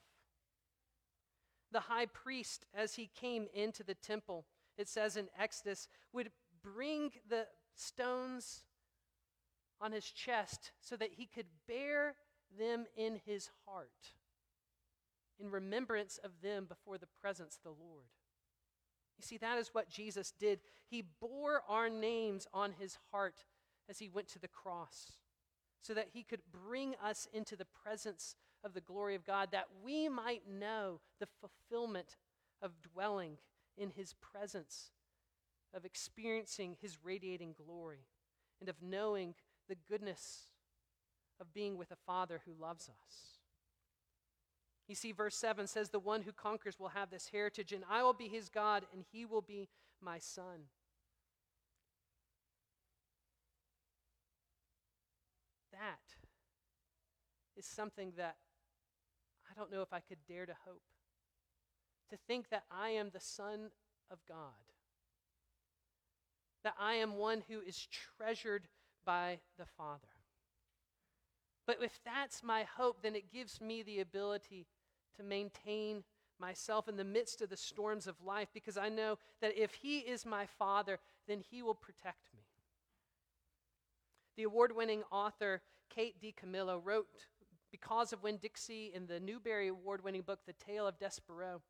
The 1.71 1.81
high 1.81 2.05
priest, 2.07 2.65
as 2.73 2.95
he 2.95 3.09
came 3.13 3.47
into 3.53 3.83
the 3.83 3.95
temple, 3.95 4.45
it 4.77 4.87
says 4.87 5.17
in 5.17 5.27
Exodus, 5.37 5.87
would 6.13 6.31
bring 6.63 7.11
the 7.29 7.47
stones 7.75 8.63
on 9.79 9.91
his 9.91 10.05
chest 10.05 10.71
so 10.79 10.95
that 10.95 11.13
he 11.17 11.25
could 11.25 11.47
bear 11.67 12.15
them 12.57 12.85
in 12.95 13.19
his 13.25 13.49
heart 13.65 14.13
in 15.39 15.49
remembrance 15.49 16.19
of 16.23 16.41
them 16.41 16.65
before 16.65 16.97
the 16.97 17.07
presence 17.07 17.57
of 17.57 17.63
the 17.63 17.83
Lord. 17.83 18.05
You 19.17 19.23
see, 19.23 19.37
that 19.37 19.57
is 19.57 19.69
what 19.73 19.89
Jesus 19.89 20.33
did. 20.39 20.59
He 20.89 21.03
bore 21.19 21.63
our 21.67 21.89
names 21.89 22.47
on 22.53 22.73
his 22.79 22.97
heart 23.11 23.45
as 23.89 23.99
he 23.99 24.09
went 24.09 24.27
to 24.29 24.39
the 24.39 24.47
cross 24.47 25.17
so 25.81 25.93
that 25.93 26.09
he 26.13 26.23
could 26.23 26.41
bring 26.51 26.95
us 27.03 27.27
into 27.33 27.55
the 27.55 27.67
presence 27.83 28.35
of 28.63 28.73
the 28.73 28.81
glory 28.81 29.15
of 29.15 29.25
God, 29.25 29.49
that 29.51 29.67
we 29.83 30.07
might 30.07 30.43
know 30.47 30.99
the 31.19 31.27
fulfillment 31.39 32.17
of 32.61 32.81
dwelling 32.81 33.37
in 33.77 33.89
his 33.89 34.13
presence, 34.13 34.91
of 35.73 35.85
experiencing 35.85 36.77
his 36.79 36.97
radiating 37.03 37.55
glory, 37.65 38.05
and 38.59 38.69
of 38.69 38.75
knowing 38.81 39.33
the 39.67 39.77
goodness 39.89 40.47
of 41.39 41.53
being 41.53 41.77
with 41.77 41.91
a 41.91 41.97
Father 42.05 42.41
who 42.45 42.53
loves 42.53 42.87
us. 42.89 43.40
You 44.87 44.95
see, 44.95 45.11
verse 45.11 45.35
7 45.35 45.67
says, 45.67 45.89
The 45.89 45.99
one 45.99 46.23
who 46.23 46.31
conquers 46.31 46.79
will 46.79 46.89
have 46.89 47.09
this 47.09 47.29
heritage, 47.31 47.71
and 47.71 47.83
I 47.89 48.03
will 48.03 48.13
be 48.13 48.27
his 48.27 48.49
God, 48.49 48.83
and 48.93 49.03
he 49.11 49.25
will 49.25 49.41
be 49.41 49.69
my 50.01 50.19
son. 50.19 50.67
That 55.71 55.99
is 57.57 57.65
something 57.65 58.13
that 58.17 58.35
I 59.49 59.53
don't 59.59 59.71
know 59.71 59.81
if 59.81 59.91
I 59.91 59.99
could 59.99 60.19
dare 60.27 60.45
to 60.45 60.55
hope. 60.65 60.81
To 62.09 62.17
think 62.27 62.49
that 62.49 62.63
I 62.69 62.89
am 62.89 63.09
the 63.11 63.19
Son 63.19 63.71
of 64.09 64.19
God, 64.27 64.37
that 66.63 66.75
I 66.79 66.95
am 66.95 67.17
one 67.17 67.43
who 67.47 67.61
is 67.61 67.87
treasured 68.17 68.67
by 69.05 69.39
the 69.57 69.65
Father. 69.65 70.20
But 71.71 71.85
if 71.85 72.01
that's 72.03 72.43
my 72.43 72.63
hope, 72.63 73.01
then 73.01 73.15
it 73.15 73.31
gives 73.31 73.61
me 73.61 73.81
the 73.81 74.01
ability 74.01 74.67
to 75.15 75.23
maintain 75.23 76.03
myself 76.37 76.89
in 76.89 76.97
the 76.97 77.05
midst 77.05 77.41
of 77.41 77.49
the 77.49 77.55
storms 77.55 78.07
of 78.07 78.21
life 78.25 78.49
because 78.53 78.75
I 78.75 78.89
know 78.89 79.17
that 79.39 79.57
if 79.57 79.75
He 79.75 79.99
is 79.99 80.25
my 80.25 80.45
Father, 80.45 80.99
then 81.29 81.39
He 81.39 81.63
will 81.63 81.73
protect 81.73 82.27
me. 82.35 82.43
The 84.35 84.43
award 84.43 84.75
winning 84.75 85.03
author 85.13 85.61
Kate 85.89 86.21
DiCamillo 86.21 86.81
wrote 86.83 87.07
Because 87.71 88.11
of 88.11 88.21
Winn-Dixie 88.21 88.91
in 88.93 89.07
the 89.07 89.21
Newbery 89.21 89.69
Award 89.69 90.03
winning 90.03 90.23
book, 90.23 90.39
The 90.45 90.51
Tale 90.51 90.87
of 90.87 90.99
Despereaux. 90.99 91.61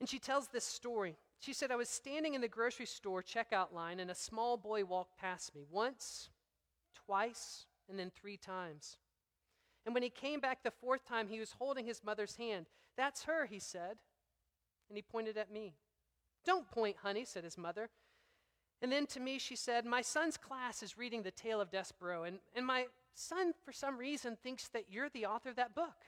And 0.00 0.08
she 0.08 0.18
tells 0.18 0.48
this 0.48 0.64
story. 0.64 1.14
She 1.38 1.52
said, 1.52 1.70
I 1.70 1.76
was 1.76 1.88
standing 1.88 2.34
in 2.34 2.40
the 2.40 2.48
grocery 2.48 2.86
store 2.86 3.22
checkout 3.22 3.72
line, 3.72 4.00
and 4.00 4.10
a 4.10 4.16
small 4.16 4.56
boy 4.56 4.84
walked 4.84 5.16
past 5.16 5.54
me 5.54 5.62
once, 5.70 6.28
twice, 7.06 7.66
and 7.88 7.98
then 7.98 8.10
three 8.10 8.36
times. 8.36 8.98
And 9.84 9.94
when 9.94 10.02
he 10.02 10.10
came 10.10 10.40
back 10.40 10.62
the 10.62 10.70
fourth 10.70 11.04
time, 11.06 11.28
he 11.28 11.40
was 11.40 11.52
holding 11.58 11.86
his 11.86 12.02
mother's 12.04 12.36
hand. 12.36 12.66
That's 12.96 13.24
her, 13.24 13.46
he 13.46 13.58
said. 13.58 13.96
And 14.88 14.96
he 14.96 15.02
pointed 15.02 15.36
at 15.36 15.52
me. 15.52 15.74
Don't 16.44 16.70
point, 16.70 16.96
honey, 17.02 17.24
said 17.24 17.44
his 17.44 17.58
mother. 17.58 17.90
And 18.82 18.92
then 18.92 19.06
to 19.08 19.20
me, 19.20 19.38
she 19.38 19.56
said, 19.56 19.84
My 19.84 20.02
son's 20.02 20.36
class 20.36 20.82
is 20.82 20.98
reading 20.98 21.22
The 21.22 21.30
Tale 21.30 21.60
of 21.60 21.70
Despereaux, 21.70 22.24
and, 22.24 22.38
and 22.54 22.66
my 22.66 22.86
son, 23.14 23.52
for 23.64 23.72
some 23.72 23.96
reason, 23.96 24.36
thinks 24.36 24.68
that 24.68 24.86
you're 24.90 25.08
the 25.08 25.26
author 25.26 25.48
of 25.48 25.56
that 25.56 25.74
book. 25.74 26.04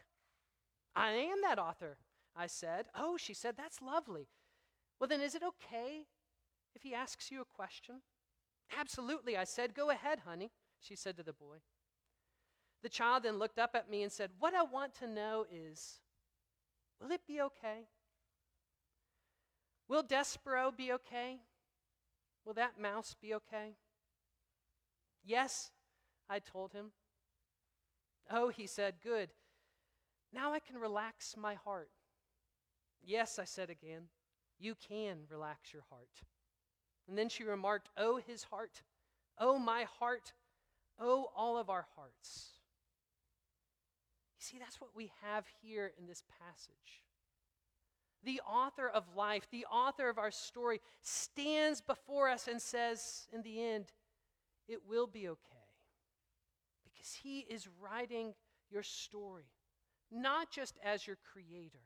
I 0.95 1.13
am 1.13 1.41
that 1.43 1.59
author, 1.59 1.97
I 2.37 2.47
said. 2.47 2.87
Oh, 2.95 3.17
she 3.17 3.35
said, 3.35 3.55
That's 3.57 3.81
lovely. 3.81 4.29
Well, 4.99 5.09
then, 5.09 5.21
is 5.21 5.35
it 5.35 5.43
okay 5.43 6.07
if 6.75 6.83
he 6.83 6.95
asks 6.95 7.31
you 7.31 7.41
a 7.41 7.45
question? 7.45 7.97
Absolutely, 8.79 9.37
I 9.37 9.45
said. 9.45 9.75
Go 9.75 9.91
ahead, 9.91 10.21
honey, 10.27 10.51
she 10.81 10.97
said 10.97 11.17
to 11.17 11.23
the 11.23 11.33
boy. 11.33 11.59
The 12.83 12.89
child 12.89 13.25
then 13.25 13.39
looked 13.39 13.59
up 13.59 13.71
at 13.75 13.91
me 13.91 14.03
and 14.03 14.13
said, 14.13 14.31
What 14.39 14.55
I 14.55 14.63
want 14.63 14.95
to 14.97 15.09
know 15.09 15.47
is, 15.51 16.01
will 17.01 17.11
it 17.11 17.23
be 17.27 17.41
okay? 17.41 17.89
Will 19.89 20.03
Despereaux 20.03 20.77
be 20.77 20.93
okay? 20.93 21.41
Will 22.45 22.55
that 22.55 22.81
mouse 22.81 23.15
be 23.21 23.35
okay? 23.35 23.77
Yes, 25.25 25.71
I 26.29 26.39
told 26.39 26.73
him. 26.73 26.93
Oh, 28.31 28.49
he 28.49 28.67
said, 28.67 28.95
Good. 29.03 29.31
Now 30.33 30.53
I 30.53 30.59
can 30.59 30.77
relax 30.77 31.37
my 31.37 31.55
heart. 31.55 31.91
Yes, 33.03 33.39
I 33.39 33.45
said 33.45 33.71
again, 33.71 34.03
you 34.59 34.75
can 34.75 35.19
relax 35.31 35.73
your 35.73 35.85
heart. 35.91 36.23
And 37.09 37.17
then 37.17 37.29
she 37.29 37.45
remarked, 37.45 37.89
Oh, 37.97 38.17
his 38.17 38.45
heart. 38.45 38.83
Oh, 39.39 39.59
my 39.59 39.85
heart. 39.99 40.33
Oh, 41.01 41.29
all 41.37 41.59
of 41.59 41.69
our 41.69 41.87
hearts. 41.97 42.51
You 44.39 44.45
see, 44.45 44.59
that's 44.59 44.81
what 44.81 44.91
we 44.95 45.11
have 45.23 45.45
here 45.63 45.93
in 45.99 46.07
this 46.07 46.23
passage. 46.41 47.03
The 48.25 48.41
author 48.41 48.89
of 48.89 49.05
life, 49.15 49.47
the 49.51 49.67
author 49.67 50.09
of 50.09 50.19
our 50.19 50.31
story, 50.31 50.81
stands 51.03 51.81
before 51.81 52.29
us 52.29 52.49
and 52.49 52.61
says, 52.61 53.27
in 53.33 53.43
the 53.43 53.63
end, 53.63 53.87
it 54.69 54.81
will 54.89 55.07
be 55.07 55.29
okay. 55.29 55.69
Because 56.85 57.13
he 57.23 57.41
is 57.41 57.69
writing 57.81 58.35
your 58.71 58.83
story, 58.83 59.51
not 60.11 60.51
just 60.51 60.79
as 60.83 61.07
your 61.07 61.19
creator, 61.33 61.85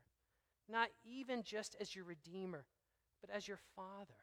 not 0.68 0.88
even 1.04 1.42
just 1.42 1.76
as 1.80 1.94
your 1.94 2.04
redeemer, 2.04 2.64
but 3.20 3.34
as 3.34 3.46
your 3.46 3.58
father. 3.76 4.14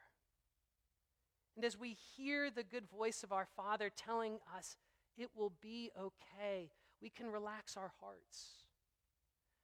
And 1.54 1.64
as 1.64 1.76
we 1.76 1.96
hear 2.16 2.50
the 2.50 2.62
good 2.62 2.88
voice 2.88 3.24
of 3.24 3.32
our 3.32 3.46
Father 3.56 3.90
telling 3.96 4.38
us, 4.56 4.76
it 5.18 5.30
will 5.34 5.52
be 5.60 5.90
okay, 5.98 6.70
we 7.02 7.10
can 7.10 7.30
relax 7.30 7.76
our 7.76 7.92
hearts. 8.00 8.64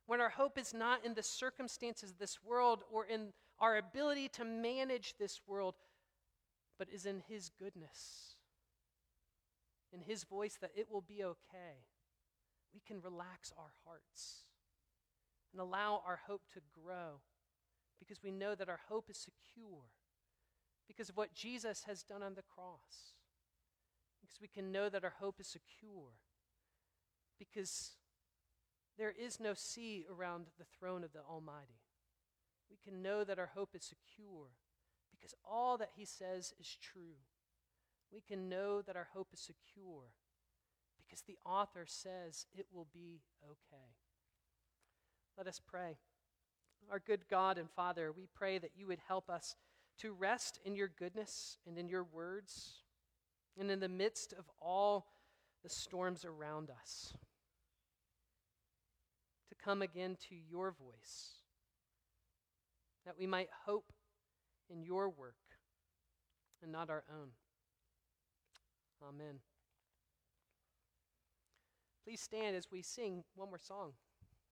When 0.06 0.20
our 0.20 0.28
hope 0.28 0.58
is 0.58 0.74
not 0.74 1.04
in 1.04 1.14
the 1.14 1.22
circumstances 1.22 2.10
of 2.10 2.18
this 2.18 2.42
world 2.42 2.82
or 2.92 3.06
in 3.06 3.32
our 3.58 3.76
ability 3.76 4.28
to 4.30 4.44
manage 4.44 5.14
this 5.18 5.40
world, 5.46 5.74
but 6.78 6.88
is 6.90 7.06
in 7.06 7.22
His 7.26 7.50
goodness 7.58 8.34
in 9.94 10.00
His 10.00 10.24
voice 10.24 10.58
that 10.60 10.72
it 10.74 10.88
will 10.90 11.00
be 11.00 11.22
okay, 11.22 11.86
we 12.74 12.80
can 12.84 13.00
relax 13.00 13.52
our 13.56 13.70
hearts 13.86 14.42
and 15.52 15.60
allow 15.60 16.02
our 16.04 16.20
hope 16.26 16.42
to 16.52 16.60
grow 16.72 17.20
because 18.00 18.22
we 18.22 18.32
know 18.32 18.56
that 18.56 18.68
our 18.68 18.80
hope 18.88 19.08
is 19.08 19.16
secure 19.16 19.84
because 20.88 21.08
of 21.08 21.16
what 21.16 21.32
Jesus 21.32 21.84
has 21.86 22.02
done 22.02 22.22
on 22.22 22.34
the 22.34 22.42
cross. 22.42 23.14
Because 24.24 24.40
we 24.40 24.48
can 24.48 24.72
know 24.72 24.88
that 24.88 25.04
our 25.04 25.14
hope 25.20 25.38
is 25.38 25.46
secure 25.46 26.16
because 27.38 27.92
there 28.96 29.12
is 29.12 29.38
no 29.38 29.52
sea 29.52 30.06
around 30.10 30.46
the 30.58 30.64
throne 30.64 31.04
of 31.04 31.12
the 31.12 31.20
Almighty. 31.28 31.82
We 32.70 32.78
can 32.82 33.02
know 33.02 33.22
that 33.22 33.38
our 33.38 33.50
hope 33.54 33.74
is 33.74 33.84
secure 33.84 34.48
because 35.12 35.34
all 35.44 35.76
that 35.76 35.90
He 35.94 36.06
says 36.06 36.54
is 36.58 36.78
true. 36.80 37.18
We 38.10 38.22
can 38.22 38.48
know 38.48 38.80
that 38.80 38.96
our 38.96 39.08
hope 39.12 39.28
is 39.34 39.40
secure 39.40 40.14
because 40.96 41.20
the 41.22 41.38
author 41.44 41.84
says 41.86 42.46
it 42.56 42.66
will 42.72 42.86
be 42.94 43.20
okay. 43.44 43.92
Let 45.36 45.48
us 45.48 45.60
pray. 45.66 45.98
Our 46.90 46.98
good 46.98 47.28
God 47.28 47.58
and 47.58 47.70
Father, 47.70 48.10
we 48.10 48.26
pray 48.34 48.56
that 48.56 48.72
you 48.74 48.86
would 48.86 49.00
help 49.06 49.28
us 49.28 49.54
to 49.98 50.12
rest 50.12 50.60
in 50.64 50.74
your 50.74 50.88
goodness 50.88 51.58
and 51.66 51.76
in 51.76 51.88
your 51.88 52.04
words 52.04 52.83
and 53.58 53.70
in 53.70 53.80
the 53.80 53.88
midst 53.88 54.32
of 54.32 54.44
all 54.60 55.06
the 55.62 55.68
storms 55.68 56.24
around 56.24 56.70
us. 56.70 57.14
To 59.48 59.54
come 59.54 59.82
again 59.82 60.16
to 60.28 60.34
your 60.34 60.72
voice, 60.72 61.38
that 63.06 63.16
we 63.18 63.26
might 63.26 63.48
hope 63.66 63.92
in 64.70 64.82
your 64.82 65.08
work 65.08 65.34
and 66.62 66.72
not 66.72 66.90
our 66.90 67.04
own. 67.10 67.28
Amen. 69.06 69.40
Please 72.04 72.20
stand 72.20 72.56
as 72.56 72.70
we 72.70 72.82
sing 72.82 73.24
one 73.34 73.48
more 73.48 73.58
song. 73.58 73.92